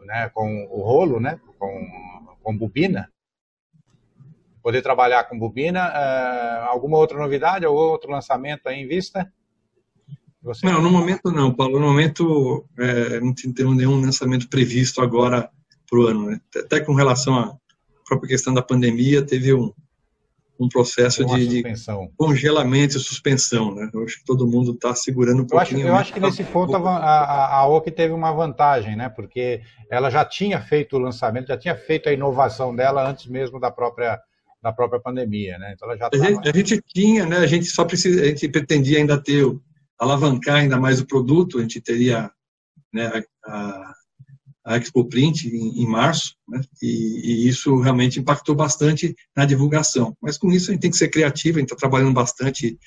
né, 0.00 0.28
com 0.34 0.66
o 0.68 0.82
rolo, 0.82 1.20
né, 1.20 1.40
com, 1.60 2.36
com 2.42 2.58
bobina, 2.58 3.08
poder 4.68 4.82
trabalhar 4.82 5.24
com 5.24 5.38
bobina. 5.38 5.88
Uh, 5.88 6.68
alguma 6.68 6.98
outra 6.98 7.16
novidade, 7.16 7.64
ou 7.64 7.74
outro 7.74 8.10
lançamento 8.10 8.66
aí 8.66 8.82
em 8.82 8.86
vista? 8.86 9.32
Você... 10.42 10.66
Não, 10.66 10.82
no 10.82 10.90
momento 10.90 11.32
não, 11.32 11.54
Paulo. 11.54 11.80
No 11.80 11.86
momento 11.86 12.66
é, 12.78 13.18
não 13.18 13.32
temos 13.32 13.74
nenhum 13.74 13.98
lançamento 13.98 14.46
previsto 14.46 15.00
agora 15.00 15.48
para 15.88 15.98
o 15.98 16.06
ano. 16.06 16.26
Né? 16.26 16.40
Até 16.54 16.80
com 16.80 16.92
relação 16.92 17.34
à 17.34 17.56
própria 18.06 18.28
questão 18.28 18.52
da 18.52 18.60
pandemia, 18.60 19.24
teve 19.24 19.54
um, 19.54 19.72
um 20.60 20.68
processo 20.68 21.24
de, 21.24 21.46
de, 21.46 21.62
congelamento 22.14 22.98
e 22.98 23.00
suspensão. 23.00 23.74
Né? 23.74 23.88
Eu 23.94 24.04
acho 24.04 24.18
que 24.18 24.24
todo 24.26 24.46
mundo 24.46 24.72
está 24.72 24.94
segurando 24.94 25.38
um 25.38 25.44
eu 25.44 25.46
pouquinho. 25.46 25.80
Acho, 25.80 25.88
eu 25.88 25.96
acho 25.96 26.12
que 26.12 26.20
nesse 26.20 26.44
ponto 26.44 26.76
a, 26.76 26.80
a, 26.80 27.56
a 27.60 27.68
OC 27.68 27.90
teve 27.90 28.12
uma 28.12 28.32
vantagem, 28.32 28.96
né? 28.96 29.08
porque 29.08 29.62
ela 29.90 30.10
já 30.10 30.26
tinha 30.26 30.60
feito 30.60 30.96
o 30.96 30.98
lançamento, 30.98 31.48
já 31.48 31.56
tinha 31.56 31.74
feito 31.74 32.10
a 32.10 32.12
inovação 32.12 32.76
dela 32.76 33.08
antes 33.08 33.26
mesmo 33.26 33.58
da 33.58 33.70
própria 33.70 34.20
da 34.62 34.72
própria 34.72 35.00
pandemia, 35.00 35.58
né? 35.58 35.72
Então 35.74 35.88
ela 35.88 35.96
já 35.96 36.08
a, 36.12 36.16
gente, 36.16 36.48
a 36.48 36.52
gente 36.52 36.82
tinha, 36.88 37.26
né? 37.26 37.38
A 37.38 37.46
gente 37.46 37.66
só 37.66 37.84
precisa, 37.84 38.22
a 38.22 38.26
gente 38.26 38.48
pretendia 38.48 38.98
ainda 38.98 39.20
ter 39.20 39.44
alavancar 39.98 40.56
ainda 40.56 40.78
mais 40.78 41.00
o 41.00 41.06
produto, 41.06 41.58
a 41.58 41.62
gente 41.62 41.80
teria 41.80 42.30
né, 42.92 43.22
a, 43.44 43.92
a 44.64 44.76
Expo 44.76 45.04
Print 45.04 45.48
em, 45.48 45.82
em 45.82 45.86
março, 45.86 46.36
né, 46.48 46.60
e, 46.80 47.46
e, 47.46 47.48
isso 47.48 47.80
realmente 47.80 48.20
impactou 48.20 48.54
bastante 48.54 49.14
na 49.36 49.44
divulgação. 49.44 50.16
Mas 50.22 50.38
com 50.38 50.52
isso 50.52 50.70
a 50.70 50.74
gente 50.74 50.82
tem 50.82 50.90
que 50.90 50.96
ser 50.96 51.08
criativo, 51.08 51.58
a 51.58 51.60
gente 51.60 51.72
está 51.72 51.76
trabalhando 51.76 52.12
bastante 52.12 52.78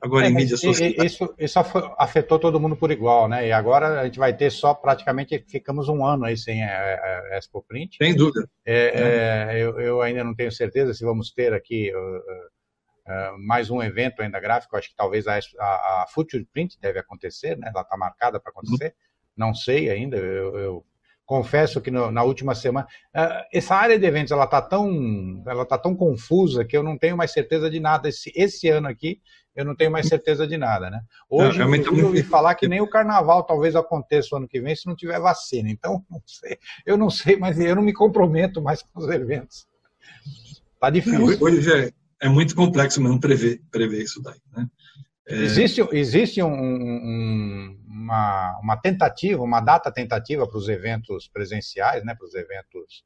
agora 0.00 0.26
é, 0.26 0.30
em 0.30 0.34
mídias 0.34 0.60
sociais. 0.60 0.94
Isso, 0.98 1.34
isso 1.38 1.58
afetou 1.98 2.38
todo 2.38 2.60
mundo 2.60 2.76
por 2.76 2.90
igual, 2.90 3.28
né? 3.28 3.46
E 3.46 3.52
agora 3.52 4.00
a 4.00 4.04
gente 4.04 4.18
vai 4.18 4.36
ter 4.36 4.50
só 4.50 4.74
praticamente 4.74 5.44
ficamos 5.48 5.88
um 5.88 6.04
ano 6.04 6.24
aí 6.24 6.36
sem 6.36 6.64
a, 6.64 6.68
a, 6.68 7.34
a 7.34 7.36
Expo 7.38 7.62
Print. 7.62 7.96
Sem 7.96 8.14
dúvida. 8.14 8.48
É, 8.64 9.52
é. 9.54 9.62
eu, 9.62 9.80
eu, 9.80 10.02
ainda 10.02 10.24
não 10.24 10.34
tenho 10.34 10.52
certeza 10.52 10.94
se 10.94 11.04
vamos 11.04 11.30
ter 11.32 11.52
aqui 11.52 11.92
uh, 11.94 11.98
uh, 11.98 13.38
mais 13.38 13.70
um 13.70 13.82
evento 13.82 14.22
ainda 14.22 14.40
gráfico. 14.40 14.76
Acho 14.76 14.90
que 14.90 14.96
talvez 14.96 15.26
a, 15.26 15.38
a, 15.58 16.02
a 16.02 16.06
Future 16.12 16.46
Print 16.52 16.78
deve 16.80 16.98
acontecer, 16.98 17.56
né? 17.56 17.70
Ela 17.72 17.82
está 17.82 17.96
marcada 17.96 18.40
para 18.40 18.50
acontecer. 18.50 18.88
Uhum. 18.88 19.46
Não 19.46 19.54
sei 19.54 19.90
ainda. 19.90 20.16
Eu, 20.16 20.56
eu 20.58 20.84
confesso 21.28 21.78
que 21.82 21.90
no, 21.90 22.10
na 22.10 22.22
última 22.22 22.54
semana 22.54 22.86
uh, 23.14 23.44
essa 23.52 23.74
área 23.74 23.98
de 23.98 24.06
eventos 24.06 24.32
ela 24.32 24.44
está 24.44 24.62
tão 24.62 25.42
ela 25.46 25.66
tá 25.66 25.76
tão 25.76 25.94
confusa 25.94 26.64
que 26.64 26.74
eu 26.74 26.82
não 26.82 26.96
tenho 26.96 27.18
mais 27.18 27.32
certeza 27.32 27.68
de 27.70 27.78
nada 27.78 28.08
esse, 28.08 28.32
esse 28.34 28.66
ano 28.68 28.88
aqui 28.88 29.20
eu 29.54 29.64
não 29.64 29.74
tenho 29.74 29.90
mais 29.90 30.06
certeza 30.06 30.46
de 30.46 30.56
nada, 30.56 30.88
né? 30.88 31.00
Hoje, 31.28 31.58
não, 31.58 31.74
eu 31.74 32.06
ouvi 32.06 32.22
falar 32.22 32.54
que 32.54 32.68
nem 32.68 32.80
o 32.80 32.88
carnaval 32.88 33.42
talvez 33.42 33.74
aconteça 33.74 34.28
o 34.32 34.38
ano 34.38 34.46
que 34.46 34.60
vem 34.60 34.76
se 34.76 34.86
não 34.86 34.94
tiver 34.94 35.18
vacina. 35.18 35.68
Então, 35.68 36.00
não 36.08 36.22
sei, 36.24 36.58
eu 36.86 36.96
não 36.96 37.10
sei, 37.10 37.36
mas 37.36 37.58
eu 37.58 37.74
não 37.74 37.82
me 37.82 37.92
comprometo 37.92 38.62
mais 38.62 38.82
com 38.82 39.00
os 39.00 39.08
eventos. 39.08 39.66
Tá 40.80 40.90
difícil. 40.90 41.36
Hoje 41.40 41.72
é, 41.72 41.90
é 42.22 42.28
muito 42.28 42.54
complexo 42.54 43.02
mesmo 43.02 43.18
prever, 43.18 43.60
prever 43.68 44.00
isso 44.00 44.22
daí, 44.22 44.38
né? 44.56 44.64
É... 45.28 45.34
Existe, 45.34 45.86
existe 45.92 46.42
um, 46.42 46.52
um, 46.52 47.78
uma, 47.86 48.58
uma 48.62 48.76
tentativa, 48.76 49.42
uma 49.42 49.60
data 49.60 49.92
tentativa 49.92 50.48
para 50.48 50.58
os 50.58 50.68
eventos 50.68 51.28
presenciais, 51.28 52.04
né, 52.04 52.14
para 52.14 52.26
os 52.26 52.34
eventos 52.34 53.04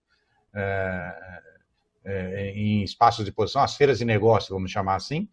é, 0.55 1.15
é, 2.05 2.51
em 2.51 2.83
espaços 2.83 3.25
de 3.25 3.33
posição, 3.33 3.63
as 3.63 3.77
feiras 3.77 3.99
de 3.99 4.05
negócio, 4.05 4.55
vamos 4.55 4.71
chamar 4.71 4.97
assim, 4.97 5.29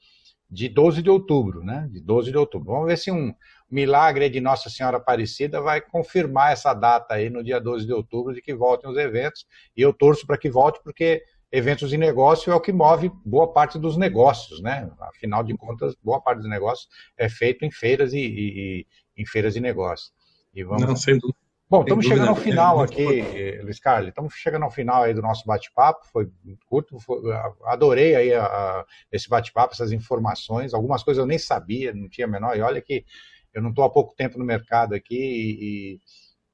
de 0.50 0.68
12 0.68 1.04
de 1.04 1.10
outubro, 1.10 1.64
né? 1.64 1.88
De 1.92 2.02
12 2.02 2.32
de 2.32 2.38
outubro. 2.38 2.72
Vamos 2.72 2.88
ver 2.88 2.98
se 2.98 3.12
um 3.12 3.34
milagre 3.70 4.30
de 4.30 4.42
Nossa 4.42 4.68
Senhora 4.68 4.98
Aparecida 4.98 5.62
vai 5.62 5.80
confirmar 5.80 6.52
essa 6.54 6.74
data 6.74 7.14
aí 7.14 7.30
no 7.30 7.44
dia 7.44 7.62
12 7.62 7.86
de 7.86 7.94
outubro 7.94 8.34
de 8.34 8.42
que 8.42 8.56
voltem 8.56 8.90
os 8.90 8.98
eventos. 8.98 9.46
E 9.78 9.82
eu 9.82 9.94
torço 9.94 10.26
para 10.26 10.40
que 10.40 10.50
volte, 10.50 10.80
porque 10.84 11.24
eventos 11.52 11.90
de 11.90 11.98
negócio 11.98 12.52
é 12.52 12.56
o 12.56 12.62
que 12.62 12.72
move 12.72 13.12
boa 13.26 13.52
parte 13.52 13.80
dos 13.80 13.98
negócios, 13.98 14.62
né? 14.62 14.90
Afinal 15.00 15.44
de 15.44 15.56
contas, 15.58 15.96
boa 16.04 16.22
parte 16.22 16.40
dos 16.40 16.50
negócios 16.50 16.88
é 17.18 17.28
feito 17.28 17.66
em 17.66 17.72
feiras 17.72 18.14
e, 18.14 18.20
e, 18.20 18.86
e 19.18 19.22
em 19.22 19.26
feiras 19.26 19.54
de 19.54 19.60
negócio. 19.60 20.12
E 20.54 20.64
vamos... 20.64 20.84
Não, 20.84 20.96
sem 20.96 21.18
dúvida. 21.18 21.38
Bom, 21.70 21.82
estamos 21.82 22.04
chegando 22.04 22.30
ao 22.30 22.36
final 22.36 22.82
aqui, 22.82 23.22
Luiz 23.62 23.80
Carlos. 23.80 24.10
Estamos 24.10 24.34
chegando 24.34 24.64
ao 24.64 24.72
final 24.72 25.04
aí 25.04 25.14
do 25.14 25.22
nosso 25.22 25.46
bate-papo. 25.46 26.04
Foi 26.12 26.28
curto, 26.66 27.00
foi, 27.00 27.22
adorei 27.66 28.16
aí 28.16 28.34
a, 28.34 28.44
a, 28.44 28.86
esse 29.12 29.30
bate-papo, 29.30 29.76
essas 29.76 29.92
informações. 29.92 30.74
Algumas 30.74 31.04
coisas 31.04 31.22
eu 31.22 31.28
nem 31.28 31.38
sabia, 31.38 31.94
não 31.94 32.10
tinha 32.10 32.26
menor. 32.26 32.58
E 32.58 32.62
olha 32.62 32.82
que 32.82 33.06
eu 33.54 33.62
não 33.62 33.70
estou 33.70 33.86
há 33.86 33.90
pouco 33.90 34.16
tempo 34.16 34.40
no 34.40 34.46
mercado 34.46 34.96
aqui 34.96 35.16
e, 35.16 36.00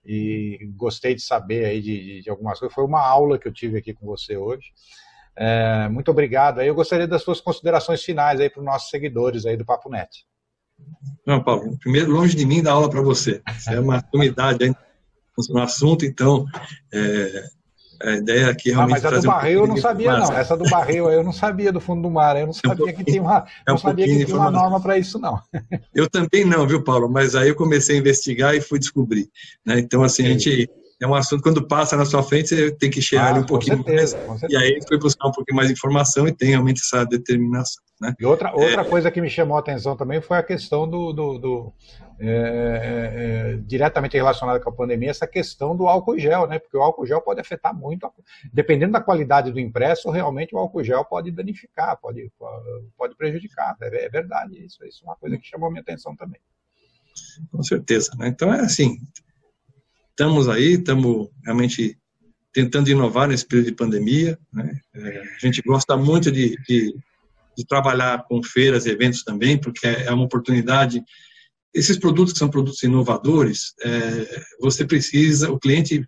e 0.06 0.72
gostei 0.76 1.16
de 1.16 1.22
saber 1.22 1.66
aí 1.66 1.82
de, 1.82 2.22
de, 2.22 2.30
algumas 2.30 2.60
coisas. 2.60 2.74
Foi 2.74 2.86
uma 2.86 3.02
aula 3.02 3.40
que 3.40 3.48
eu 3.48 3.54
tive 3.54 3.78
aqui 3.78 3.94
com 3.94 4.06
você 4.06 4.38
hoje. 4.38 4.72
É, 5.36 5.90
muito 5.90 6.12
obrigado. 6.12 6.62
Eu 6.62 6.76
gostaria 6.76 7.08
das 7.08 7.24
suas 7.24 7.42
considerações 7.42 8.04
finais 8.04 8.40
aí 8.40 8.50
para 8.50 8.60
os 8.60 8.66
nossos 8.66 8.90
seguidores 8.90 9.46
aí 9.46 9.58
do 9.58 9.66
Papo 9.66 9.90
Net. 9.90 10.26
Não, 11.26 11.44
Paulo, 11.44 11.78
primeiro, 11.80 12.12
longe 12.12 12.36
de 12.36 12.46
mim 12.46 12.62
dar 12.62 12.74
aula 12.74 12.90
para 12.90 13.02
você. 13.02 13.42
Você 13.58 13.74
é 13.74 13.80
uma 13.80 14.04
umidade 14.14 14.64
ainda 14.64 14.78
no 15.50 15.60
assunto, 15.60 16.06
então 16.06 16.46
é, 16.94 17.44
A 18.02 18.12
ideia 18.12 18.50
aqui 18.50 18.72
realmente. 18.72 18.98
Ah, 18.98 19.12
mas 19.12 19.14
a 19.14 19.20
do 19.22 19.28
barril 19.28 19.60
eu 19.62 19.68
não 19.68 19.78
sabia, 19.78 20.18
não. 20.18 20.34
Essa 20.34 20.58
do 20.58 20.70
barril 20.70 21.10
eu 21.10 21.24
não 21.24 21.32
sabia 21.32 21.72
do 21.72 21.80
fundo 21.80 22.02
do 22.02 22.10
mar. 22.10 22.36
Eu 22.38 22.48
não 22.48 22.54
sabia 22.54 22.90
é 22.90 22.94
um 22.94 22.96
que 22.96 23.04
tinha 23.04 23.22
uma, 23.22 23.46
é 23.66 23.72
um 23.72 23.74
não 23.74 23.78
sabia 23.78 24.06
que 24.06 24.26
tinha 24.26 24.38
uma 24.38 24.52
norma 24.52 24.82
para 24.82 24.98
isso, 24.98 25.20
não. 25.20 25.40
Eu 25.94 26.10
também 26.10 26.46
não, 26.46 26.68
viu, 26.68 26.84
Paulo? 26.84 27.10
Mas 27.10 27.36
aí 27.36 27.50
eu 27.50 27.56
comecei 27.56 27.96
a 27.96 28.00
investigar 28.00 28.56
e 28.56 28.62
fui 28.62 28.80
descobrir. 28.80 29.30
Né? 29.66 29.80
Então, 29.80 30.04
assim, 30.04 30.24
Sim. 30.24 30.30
a 30.30 30.32
gente 30.32 30.70
é 31.02 31.08
um 31.08 31.14
assunto 31.14 31.42
quando 31.42 31.68
passa 31.68 31.98
na 31.98 32.06
sua 32.06 32.24
frente, 32.24 32.50
você 32.50 32.72
tem 32.72 32.90
que 32.90 33.02
cheirar 33.02 33.36
ah, 33.36 33.40
um 33.40 33.44
pouquinho 33.44 33.84
certeza, 33.84 34.18
mais. 34.28 34.42
E 34.44 34.56
aí 34.56 34.80
foi 34.88 34.98
buscar 34.98 35.28
um 35.28 35.32
pouquinho 35.32 35.58
mais 35.58 35.68
de 35.68 35.74
informação 35.74 36.28
e 36.28 36.32
tem 36.32 36.50
realmente 36.50 36.82
essa 36.82 37.06
determinação. 37.06 37.84
Né? 38.00 38.14
E 38.20 38.26
outra, 38.26 38.54
outra 38.54 38.82
é... 38.82 38.86
coisa 38.86 39.12
que 39.12 39.22
me 39.22 39.30
chamou 39.30 39.58
a 39.58 39.60
atenção 39.60 39.96
também 39.96 40.22
foi 40.22 40.38
a 40.38 40.44
questão 40.44 40.90
do, 40.90 41.12
do, 41.12 41.38
do 41.38 41.74
é, 42.18 42.28
é, 42.28 43.52
é, 43.54 43.58
diretamente 43.58 44.16
relacionada 44.16 44.60
com 44.60 44.70
a 44.70 44.74
pandemia, 44.74 45.10
essa 45.10 45.28
questão 45.28 45.76
do 45.76 45.88
álcool 45.88 46.18
gel, 46.18 46.48
né? 46.48 46.60
Porque 46.60 46.78
o 46.78 46.82
álcool 46.82 47.06
gel 47.06 47.22
pode 47.22 47.42
afetar 47.42 47.78
muito, 47.78 48.10
dependendo 48.54 48.94
da 48.94 49.02
qualidade 49.02 49.52
do 49.52 49.60
impresso, 49.60 50.10
realmente 50.10 50.56
o 50.56 50.58
álcool 50.58 50.84
gel 50.84 51.04
pode 51.04 51.30
danificar, 51.30 51.98
pode, 51.98 52.32
pode 52.98 53.16
prejudicar. 53.16 53.76
É, 53.82 54.06
é 54.06 54.10
verdade, 54.10 54.66
isso, 54.66 54.84
isso 54.86 55.04
é 55.04 55.08
uma 55.08 55.18
coisa 55.18 55.38
que 55.38 55.46
chamou 55.46 55.68
a 55.68 55.72
minha 55.72 55.82
atenção 55.82 56.16
também. 56.16 56.40
Com 57.52 57.64
certeza. 57.64 58.12
Né? 58.18 58.30
Então 58.30 58.54
é 58.54 58.62
assim, 58.62 58.98
estamos 60.16 60.48
aí, 60.48 60.76
estamos 60.76 61.30
realmente 61.44 61.98
tentando 62.54 62.90
inovar 62.90 63.28
nesse 63.28 63.46
período 63.46 63.68
de 63.68 63.76
pandemia. 63.76 64.40
Né? 64.52 64.80
É, 64.96 65.20
a 65.20 65.46
gente 65.46 65.62
gosta 65.62 65.98
muito 65.98 66.32
de, 66.32 66.56
de, 66.68 66.96
de, 67.58 67.66
trabalhar 67.68 68.24
com 68.24 68.42
feiras 68.42 68.86
e 68.86 68.90
eventos 68.90 69.24
também, 69.24 69.60
porque 69.60 69.86
é 69.86 70.10
uma 70.12 70.24
oportunidade. 70.24 71.04
Esses 71.74 71.98
produtos 72.00 72.32
que 72.32 72.40
são 72.40 72.50
produtos 72.50 72.82
inovadores, 72.82 73.74
é, 73.84 74.42
você 74.62 74.86
precisa, 74.86 75.52
o 75.52 75.60
cliente 75.60 76.08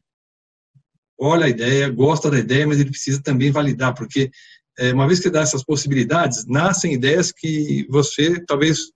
olha 1.20 1.46
a 1.46 1.50
ideia, 1.50 1.90
gosta 1.90 2.32
da 2.32 2.40
ideia, 2.40 2.66
mas 2.66 2.80
ele 2.80 2.92
precisa 2.92 3.22
também 3.22 3.52
validar, 3.52 3.94
porque 3.94 4.32
é, 4.80 4.94
uma 4.94 5.08
vez 5.08 5.20
que 5.20 5.30
dá 5.30 5.42
essas 5.42 5.66
possibilidades, 5.66 6.46
nascem 6.46 6.94
ideias 6.94 7.32
que 7.32 7.86
você, 7.90 8.40
talvez, 8.46 8.92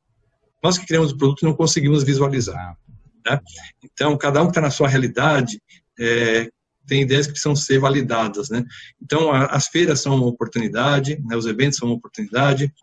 nós 0.64 0.78
que 0.78 0.86
criamos 0.86 1.12
o 1.12 1.18
produto 1.18 1.44
não 1.44 1.54
conseguimos 1.54 2.04
visualizar. 2.04 2.78
Né? 3.26 3.40
Então, 3.84 4.18
cada 4.18 4.42
um 4.42 4.46
que 4.46 4.52
está 4.52 4.62
na 4.62 4.72
sua 4.72 4.88
realidade 4.88 5.62
é, 6.00 6.50
tem 6.88 7.02
ideias 7.02 7.26
que 7.26 7.34
precisam 7.34 7.56
ser 7.56 7.80
validadas. 7.80 8.50
Né? 8.50 8.64
Então, 9.02 9.32
a, 9.32 9.46
as 9.46 9.68
feiras 9.68 10.02
são 10.02 10.16
uma 10.16 10.28
oportunidade, 10.28 11.22
né? 11.26 11.36
os 11.36 11.46
eventos 11.46 11.78
são 11.78 11.88
uma 11.88 11.98
oportunidade. 11.98 12.74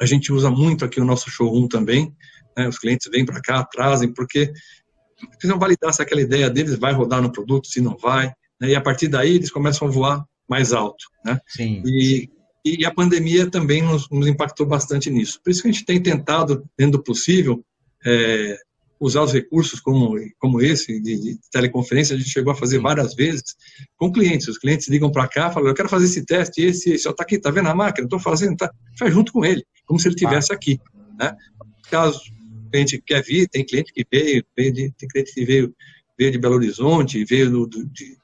A 0.00 0.06
gente 0.06 0.32
usa 0.32 0.50
muito 0.50 0.84
aqui 0.84 1.00
o 1.00 1.04
nosso 1.04 1.30
showroom 1.30 1.68
também. 1.68 2.14
Né? 2.56 2.68
Os 2.68 2.78
clientes 2.78 3.08
vêm 3.10 3.24
para 3.24 3.40
cá, 3.40 3.64
trazem, 3.64 4.12
porque 4.12 4.52
precisam 5.28 5.58
validar 5.58 5.92
se 5.92 6.02
aquela 6.02 6.20
ideia 6.20 6.48
deles 6.48 6.76
vai 6.76 6.92
rodar 6.92 7.20
no 7.20 7.32
produto, 7.32 7.68
se 7.68 7.80
não 7.80 7.96
vai. 7.96 8.32
Né? 8.60 8.70
E 8.70 8.74
a 8.74 8.80
partir 8.80 9.08
daí, 9.08 9.34
eles 9.34 9.50
começam 9.50 9.88
a 9.88 9.90
voar 9.90 10.24
mais 10.48 10.72
alto. 10.72 11.04
Né? 11.24 11.38
Sim. 11.46 11.82
E, 11.84 12.30
e 12.64 12.84
a 12.84 12.92
pandemia 12.92 13.50
também 13.50 13.82
nos, 13.82 14.08
nos, 14.10 14.26
impactou 14.26 14.66
bastante 14.66 15.10
nisso. 15.10 15.40
Por 15.42 15.50
isso 15.50 15.62
que 15.62 15.68
a 15.68 15.72
gente 15.72 15.84
tem 15.84 16.02
tentado, 16.02 16.64
dentro 16.76 16.98
do 16.98 17.04
possível, 17.04 17.64
é, 18.04 18.58
usar 19.00 19.22
os 19.22 19.32
recursos 19.32 19.80
como, 19.80 20.14
como 20.38 20.60
esse 20.60 21.00
de, 21.00 21.18
de, 21.18 21.38
teleconferência, 21.50 22.14
a 22.14 22.18
gente 22.18 22.30
chegou 22.30 22.52
a 22.52 22.56
fazer 22.56 22.78
várias 22.78 23.14
vezes 23.14 23.56
com 23.96 24.12
clientes. 24.12 24.46
Os 24.46 24.58
clientes 24.58 24.88
ligam 24.88 25.10
para 25.10 25.26
cá, 25.26 25.50
falam, 25.50 25.70
eu 25.70 25.74
quero 25.74 25.88
fazer 25.88 26.04
esse 26.04 26.24
teste, 26.24 26.60
esse, 26.60 26.92
esse, 26.92 27.08
está 27.08 27.22
aqui, 27.22 27.36
está 27.36 27.50
vendo 27.50 27.68
a 27.70 27.74
máquina? 27.74 28.04
Estou 28.04 28.20
fazendo, 28.20 28.56
tá? 28.56 28.70
Faz 28.98 29.12
junto 29.12 29.32
com 29.32 29.44
ele, 29.44 29.64
como 29.86 29.98
se 29.98 30.06
ele 30.06 30.14
estivesse 30.14 30.52
aqui. 30.52 30.78
Né? 31.18 31.34
Caso 31.90 32.20
a 32.72 32.76
gente 32.76 33.00
quer 33.00 33.24
vir, 33.24 33.48
tem 33.48 33.64
cliente 33.64 33.92
que 33.92 34.04
veio, 34.12 34.44
veio 34.56 34.72
de, 34.72 34.92
tem 34.92 35.08
cliente 35.08 35.32
que 35.32 35.44
veio, 35.44 35.74
veio 36.18 36.30
de 36.30 36.38
Belo 36.38 36.56
Horizonte, 36.56 37.24
veio 37.24 37.50
do, 37.50 37.66
do, 37.66 37.86
de, 37.86 38.16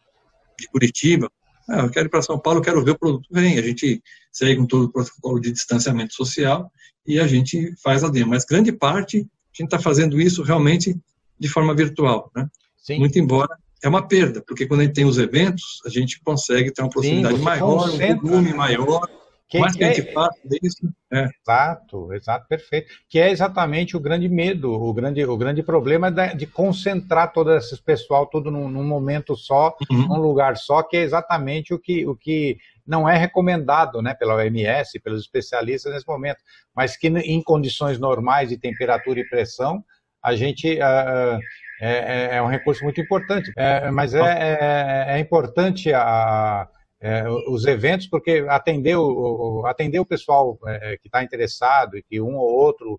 de 0.61 0.69
Curitiba, 0.71 1.31
ah, 1.69 1.81
eu 1.81 1.91
quero 1.91 2.07
ir 2.07 2.11
para 2.11 2.23
São 2.23 2.39
Paulo, 2.39 2.63
quero 2.63 2.85
ver 2.85 2.93
o 2.93 2.99
produto. 2.99 3.27
Vem, 3.31 3.59
a 3.59 3.63
gente 3.63 4.01
segue 4.31 4.57
com 4.57 4.67
todo 4.67 4.85
o 4.85 4.93
protocolo 4.93 5.41
de 5.41 5.51
distanciamento 5.51 6.15
social 6.15 6.71
e 7.07 7.19
a 7.19 7.27
gente 7.27 7.75
faz 7.83 8.05
a 8.05 8.09
demo. 8.09 8.31
Mas 8.31 8.45
grande 8.45 8.71
parte 8.71 9.27
a 9.63 9.65
gente 9.65 9.75
está 9.75 9.79
fazendo 9.79 10.21
isso 10.21 10.43
realmente 10.43 10.97
de 11.39 11.49
forma 11.49 11.75
virtual, 11.75 12.31
né? 12.35 12.49
Sim. 12.77 12.99
Muito 12.99 13.19
embora 13.19 13.57
é 13.83 13.89
uma 13.89 14.07
perda, 14.07 14.43
porque 14.47 14.67
quando 14.67 14.81
a 14.81 14.85
gente 14.85 14.95
tem 14.95 15.05
os 15.05 15.19
eventos, 15.19 15.81
a 15.85 15.89
gente 15.89 16.21
consegue 16.23 16.73
ter 16.73 16.83
uma 16.83 16.91
proximidade 16.91 17.37
Sim, 17.37 17.43
maior, 17.43 17.89
um 17.89 18.21
volume 18.21 18.55
maior, 18.55 19.09
que, 19.49 19.61
mais 19.61 19.73
que, 19.73 19.79
que 19.79 19.85
a 19.85 19.93
gente 19.93 20.09
é... 20.09 20.13
faça 20.13 20.39
isso. 20.63 20.89
É. 21.13 21.29
Exato, 21.41 22.13
exato, 22.13 22.49
perfeito. 22.49 22.89
Que 23.09 23.19
é 23.19 23.31
exatamente 23.31 23.97
o 23.97 24.01
grande 24.01 24.29
medo, 24.29 24.73
o 24.73 24.93
grande, 24.93 25.25
o 25.25 25.37
grande 25.37 25.63
problema 25.63 26.11
de, 26.11 26.35
de 26.35 26.47
concentrar 26.47 27.33
todo 27.33 27.55
esse 27.55 27.81
pessoal 27.81 28.27
tudo 28.27 28.51
num, 28.51 28.69
num 28.69 28.85
momento 28.85 29.37
só, 29.37 29.77
uhum. 29.91 30.09
num 30.09 30.21
lugar 30.21 30.57
só, 30.57 30.83
que 30.83 30.97
é 30.97 31.03
exatamente 31.03 31.73
o 31.73 31.79
que, 31.79 32.07
o 32.07 32.17
que 32.17 32.59
não 32.87 33.09
é 33.09 33.17
recomendado 33.17 34.01
né, 34.01 34.15
pela 34.15 34.35
OMS, 34.35 35.01
pelos 35.01 35.23
especialistas 35.23 35.93
nesse 35.93 36.07
momento, 36.07 36.39
mas 36.75 36.97
que 36.97 37.09
em 37.09 37.43
condições 37.43 37.99
normais 37.99 38.49
de 38.49 38.57
temperatura 38.57 39.21
e 39.21 39.29
pressão, 39.29 39.85
a 40.23 40.35
gente 40.35 40.75
uh, 40.75 41.39
é, 41.81 42.37
é, 42.37 42.43
um 42.43 42.49
recurso 42.49 42.83
muito 42.85 43.01
importante. 43.01 43.53
É, 43.57 43.91
mas 43.91 44.15
é, 44.15 44.21
é, 44.21 45.07
é 45.17 45.19
importante 45.19 45.93
a, 45.93 46.69
é, 47.01 47.29
os 47.29 47.67
eventos, 47.67 48.07
porque 48.07 48.45
atender 48.49 48.97
o, 48.97 49.65
atender 49.67 49.99
o 49.99 50.07
pessoal 50.07 50.59
é, 50.67 50.97
que 50.97 51.09
está 51.09 51.23
interessado 51.23 51.97
e 51.97 52.03
que 52.03 52.21
um 52.21 52.37
ou 52.37 52.51
outro, 52.51 52.99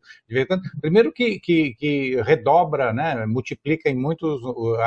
primeiro 0.80 1.12
que, 1.12 1.40
que, 1.40 1.74
que, 1.74 2.22
redobra, 2.22 2.94
né, 2.94 3.26
multiplica 3.26 3.90
em 3.90 3.96
muitos, 3.96 4.40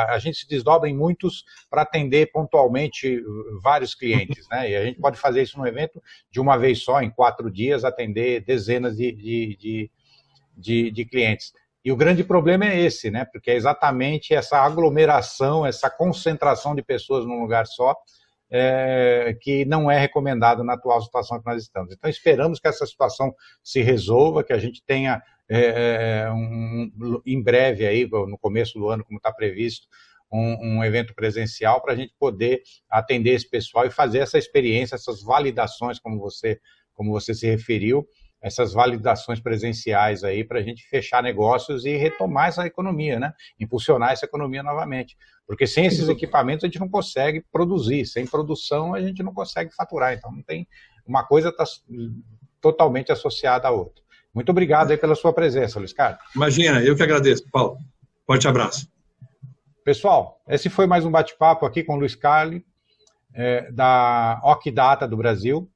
a 0.09 0.19
gente 0.19 0.39
se 0.39 0.49
desdobra 0.49 0.89
em 0.89 0.97
muitos 0.97 1.45
para 1.69 1.83
atender 1.83 2.31
pontualmente 2.31 3.21
vários 3.63 3.95
clientes, 3.95 4.47
né, 4.49 4.71
e 4.71 4.77
a 4.77 4.85
gente 4.85 5.01
pode 5.01 5.19
fazer 5.19 5.43
isso 5.43 5.59
no 5.59 5.67
evento 5.67 6.01
de 6.31 6.41
uma 6.41 6.57
vez 6.57 6.83
só, 6.83 7.03
em 7.03 7.11
quatro 7.11 7.51
dias, 7.51 7.85
atender 7.85 8.45
dezenas 8.45 8.97
de, 8.97 9.11
de, 9.11 9.57
de, 9.57 9.91
de, 10.57 10.91
de 10.93 11.05
clientes. 11.05 11.53
E 11.85 11.91
o 11.91 11.97
grande 11.97 12.23
problema 12.23 12.67
é 12.67 12.79
esse, 12.79 13.11
né, 13.11 13.25
porque 13.25 13.51
é 13.51 13.57
exatamente 13.57 14.35
essa 14.35 14.59
aglomeração, 14.59 15.67
essa 15.67 15.91
concentração 15.91 16.75
de 16.75 16.83
pessoas 16.83 17.27
num 17.27 17.41
lugar 17.41 17.67
só, 17.67 17.97
é, 18.51 19.37
que 19.41 19.65
não 19.65 19.91
é 19.91 19.99
recomendado 19.99 20.65
na 20.65 20.75
atual 20.75 21.01
situação 21.01 21.39
que 21.39 21.47
nós 21.47 21.63
estamos. 21.63 21.93
Então, 21.93 22.11
esperamos 22.11 22.59
que 22.59 22.69
essa 22.69 22.85
situação 22.85 23.33
se 23.63 23.81
resolva, 23.81 24.43
que 24.43 24.53
a 24.53 24.59
gente 24.59 24.83
tenha 24.85 25.23
é, 25.49 26.25
é 26.27 26.33
um, 26.33 26.91
em 27.27 27.43
breve, 27.43 27.87
aí, 27.87 28.09
no 28.09 28.39
começo 28.39 28.79
do 28.79 28.89
ano, 28.89 29.05
como 29.05 29.19
está 29.19 29.33
previsto, 29.33 29.87
um, 30.33 30.77
um, 30.79 30.85
evento 30.85 31.13
presencial 31.13 31.81
para 31.83 31.93
a 31.93 31.97
gente 31.97 32.15
poder 32.19 32.63
atender 32.89 33.31
esse 33.31 33.49
pessoal 33.49 33.85
e 33.85 33.91
fazer 33.91 34.19
essa 34.19 34.39
experiência, 34.39 34.95
essas 34.95 35.23
validações, 35.23 35.99
como 35.99 36.21
você, 36.21 36.61
como 36.95 37.11
você 37.11 37.35
se 37.35 37.49
referiu, 37.49 38.07
essas 38.43 38.73
validações 38.73 39.39
presenciais 39.39 40.25
aí 40.25 40.43
para 40.43 40.59
a 40.59 40.63
gente 40.63 40.89
fechar 40.89 41.23
negócios 41.23 41.85
e 41.85 41.97
retomar 41.97 42.49
essa 42.49 42.67
economia, 42.67 43.19
né? 43.19 43.35
Impulsionar 43.59 44.13
essa 44.13 44.25
economia 44.25 44.63
novamente. 44.63 45.17
Porque 45.47 45.67
sem 45.67 45.87
esses 45.87 46.09
equipamentos 46.09 46.65
a 46.65 46.67
gente 46.67 46.81
não 46.81 46.89
consegue 46.89 47.45
produzir, 47.53 48.07
sem 48.07 48.27
produção 48.27 48.95
a 48.95 49.01
gente 49.01 49.23
não 49.23 49.35
consegue 49.35 49.75
faturar. 49.75 50.15
Então 50.15 50.33
não 50.33 50.43
tem 50.43 50.67
uma 51.07 51.25
coisa 51.25 51.51
está 51.51 51.65
totalmente 52.61 53.13
associada 53.13 53.69
à 53.69 53.71
outra. 53.71 54.03
Muito 54.33 54.51
obrigado 54.51 54.91
aí 54.91 54.97
pela 54.97 55.15
sua 55.15 55.33
presença, 55.33 55.79
Luiz 55.79 55.93
Carlos. 55.93 56.21
Imagina, 56.35 56.83
eu 56.83 56.97
que 56.97 57.03
agradeço, 57.03 57.45
Paulo. 57.51 57.79
Forte 58.27 58.47
abraço. 58.47 58.89
Pessoal, 59.85 60.41
esse 60.49 60.71
foi 60.71 60.87
mais 60.87 61.05
um 61.05 61.11
bate-papo 61.11 61.67
aqui 61.67 61.83
com 61.83 61.95
o 61.95 61.99
Luiz 61.99 62.15
Carli, 62.15 62.65
é, 63.35 63.71
da 63.73 64.41
Ocdata 64.45 65.07
do 65.07 65.17
Brasil 65.17 65.69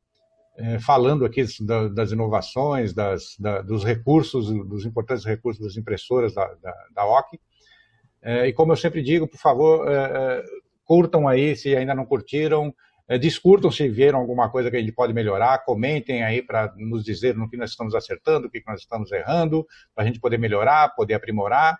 é, 0.56 0.78
falando 0.78 1.24
aqui 1.24 1.44
das 1.92 2.12
inovações, 2.12 2.92
das, 2.92 3.36
da, 3.38 3.60
dos 3.60 3.84
recursos, 3.84 4.46
dos 4.66 4.84
importantes 4.84 5.24
recursos 5.24 5.62
das 5.62 5.76
impressoras 5.76 6.34
da, 6.34 6.46
da, 6.62 6.74
da 6.94 7.06
OC. 7.06 7.40
É, 8.22 8.46
e 8.48 8.52
como 8.52 8.72
eu 8.72 8.76
sempre 8.76 9.02
digo, 9.02 9.26
por 9.26 9.38
favor, 9.38 9.88
é, 9.88 9.94
é 9.94 10.44
curtam 10.84 11.26
aí 11.26 11.56
se 11.56 11.74
ainda 11.74 11.94
não 11.94 12.04
curtiram, 12.04 12.74
é, 13.08 13.18
discutam 13.18 13.70
se 13.70 13.88
viram 13.88 14.18
alguma 14.18 14.50
coisa 14.50 14.70
que 14.70 14.76
a 14.76 14.80
gente 14.80 14.92
pode 14.92 15.12
melhorar, 15.12 15.64
comentem 15.64 16.22
aí 16.22 16.42
para 16.42 16.72
nos 16.76 17.04
dizer 17.04 17.34
no 17.34 17.48
que 17.48 17.56
nós 17.56 17.70
estamos 17.70 17.94
acertando, 17.94 18.46
o 18.46 18.50
que 18.50 18.62
nós 18.66 18.80
estamos 18.80 19.10
errando, 19.12 19.66
para 19.94 20.04
a 20.04 20.06
gente 20.06 20.20
poder 20.20 20.38
melhorar, 20.38 20.94
poder 20.94 21.14
aprimorar. 21.14 21.76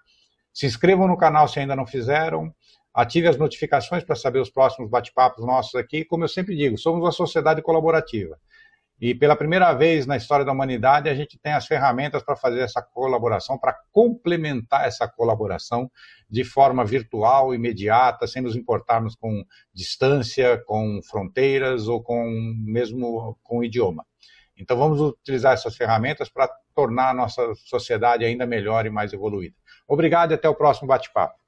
Se 0.53 0.67
inscrevam 0.67 1.07
no 1.07 1.17
canal 1.17 1.49
se 1.49 1.61
ainda 1.61 1.75
não 1.75 1.87
fizeram, 1.87 2.55
ative 2.93 3.27
as 3.27 3.37
notificações 3.37 4.05
para 4.05 4.15
saber 4.15 4.39
os 4.39 4.51
próximos 4.51 4.91
bate-papos 4.91 5.45
nossos 5.45 5.75
aqui. 5.75 6.05
Como 6.05 6.25
eu 6.25 6.29
sempre 6.29 6.55
digo, 6.55 6.79
somos 6.79 7.01
uma 7.01 7.13
sociedade 7.13 7.63
colaborativa. 7.63 8.39
E 9.01 9.15
pela 9.15 9.35
primeira 9.35 9.73
vez 9.73 10.07
na 10.07 10.17
história 10.17 10.45
da 10.45 10.53
humanidade, 10.53 11.09
a 11.09 11.15
gente 11.15 11.39
tem 11.39 11.53
as 11.53 11.67
ferramentas 11.67 12.23
para 12.23 12.37
fazer 12.37 12.61
essa 12.61 12.81
colaboração, 12.81 13.59
para 13.59 13.77
complementar 13.91 14.87
essa 14.87 15.09
colaboração 15.09 15.91
de 16.31 16.45
forma 16.45 16.85
virtual, 16.85 17.55
imediata, 17.55 18.27
sem 18.27 18.41
nos 18.41 18.57
importarmos 18.57 19.17
com 19.17 19.45
distância, 19.73 20.63
com 20.65 21.01
fronteiras 21.03 21.89
ou 21.89 22.03
com 22.03 22.25
mesmo 22.65 23.37
com 23.43 23.65
idioma. 23.65 24.07
Então 24.57 24.77
vamos 24.77 25.01
utilizar 25.01 25.53
essas 25.53 25.77
ferramentas 25.77 26.29
para 26.29 26.49
tornar 26.75 27.11
a 27.11 27.15
nossa 27.15 27.53
sociedade 27.57 28.25
ainda 28.25 28.47
melhor 28.47 28.87
e 28.87 28.91
mais 28.91 29.13
evoluída. 29.13 29.57
Obrigado 29.89 30.31
e 30.31 30.35
até 30.35 30.49
o 30.49 30.55
próximo 30.55 30.89
bate-papo. 30.89 31.44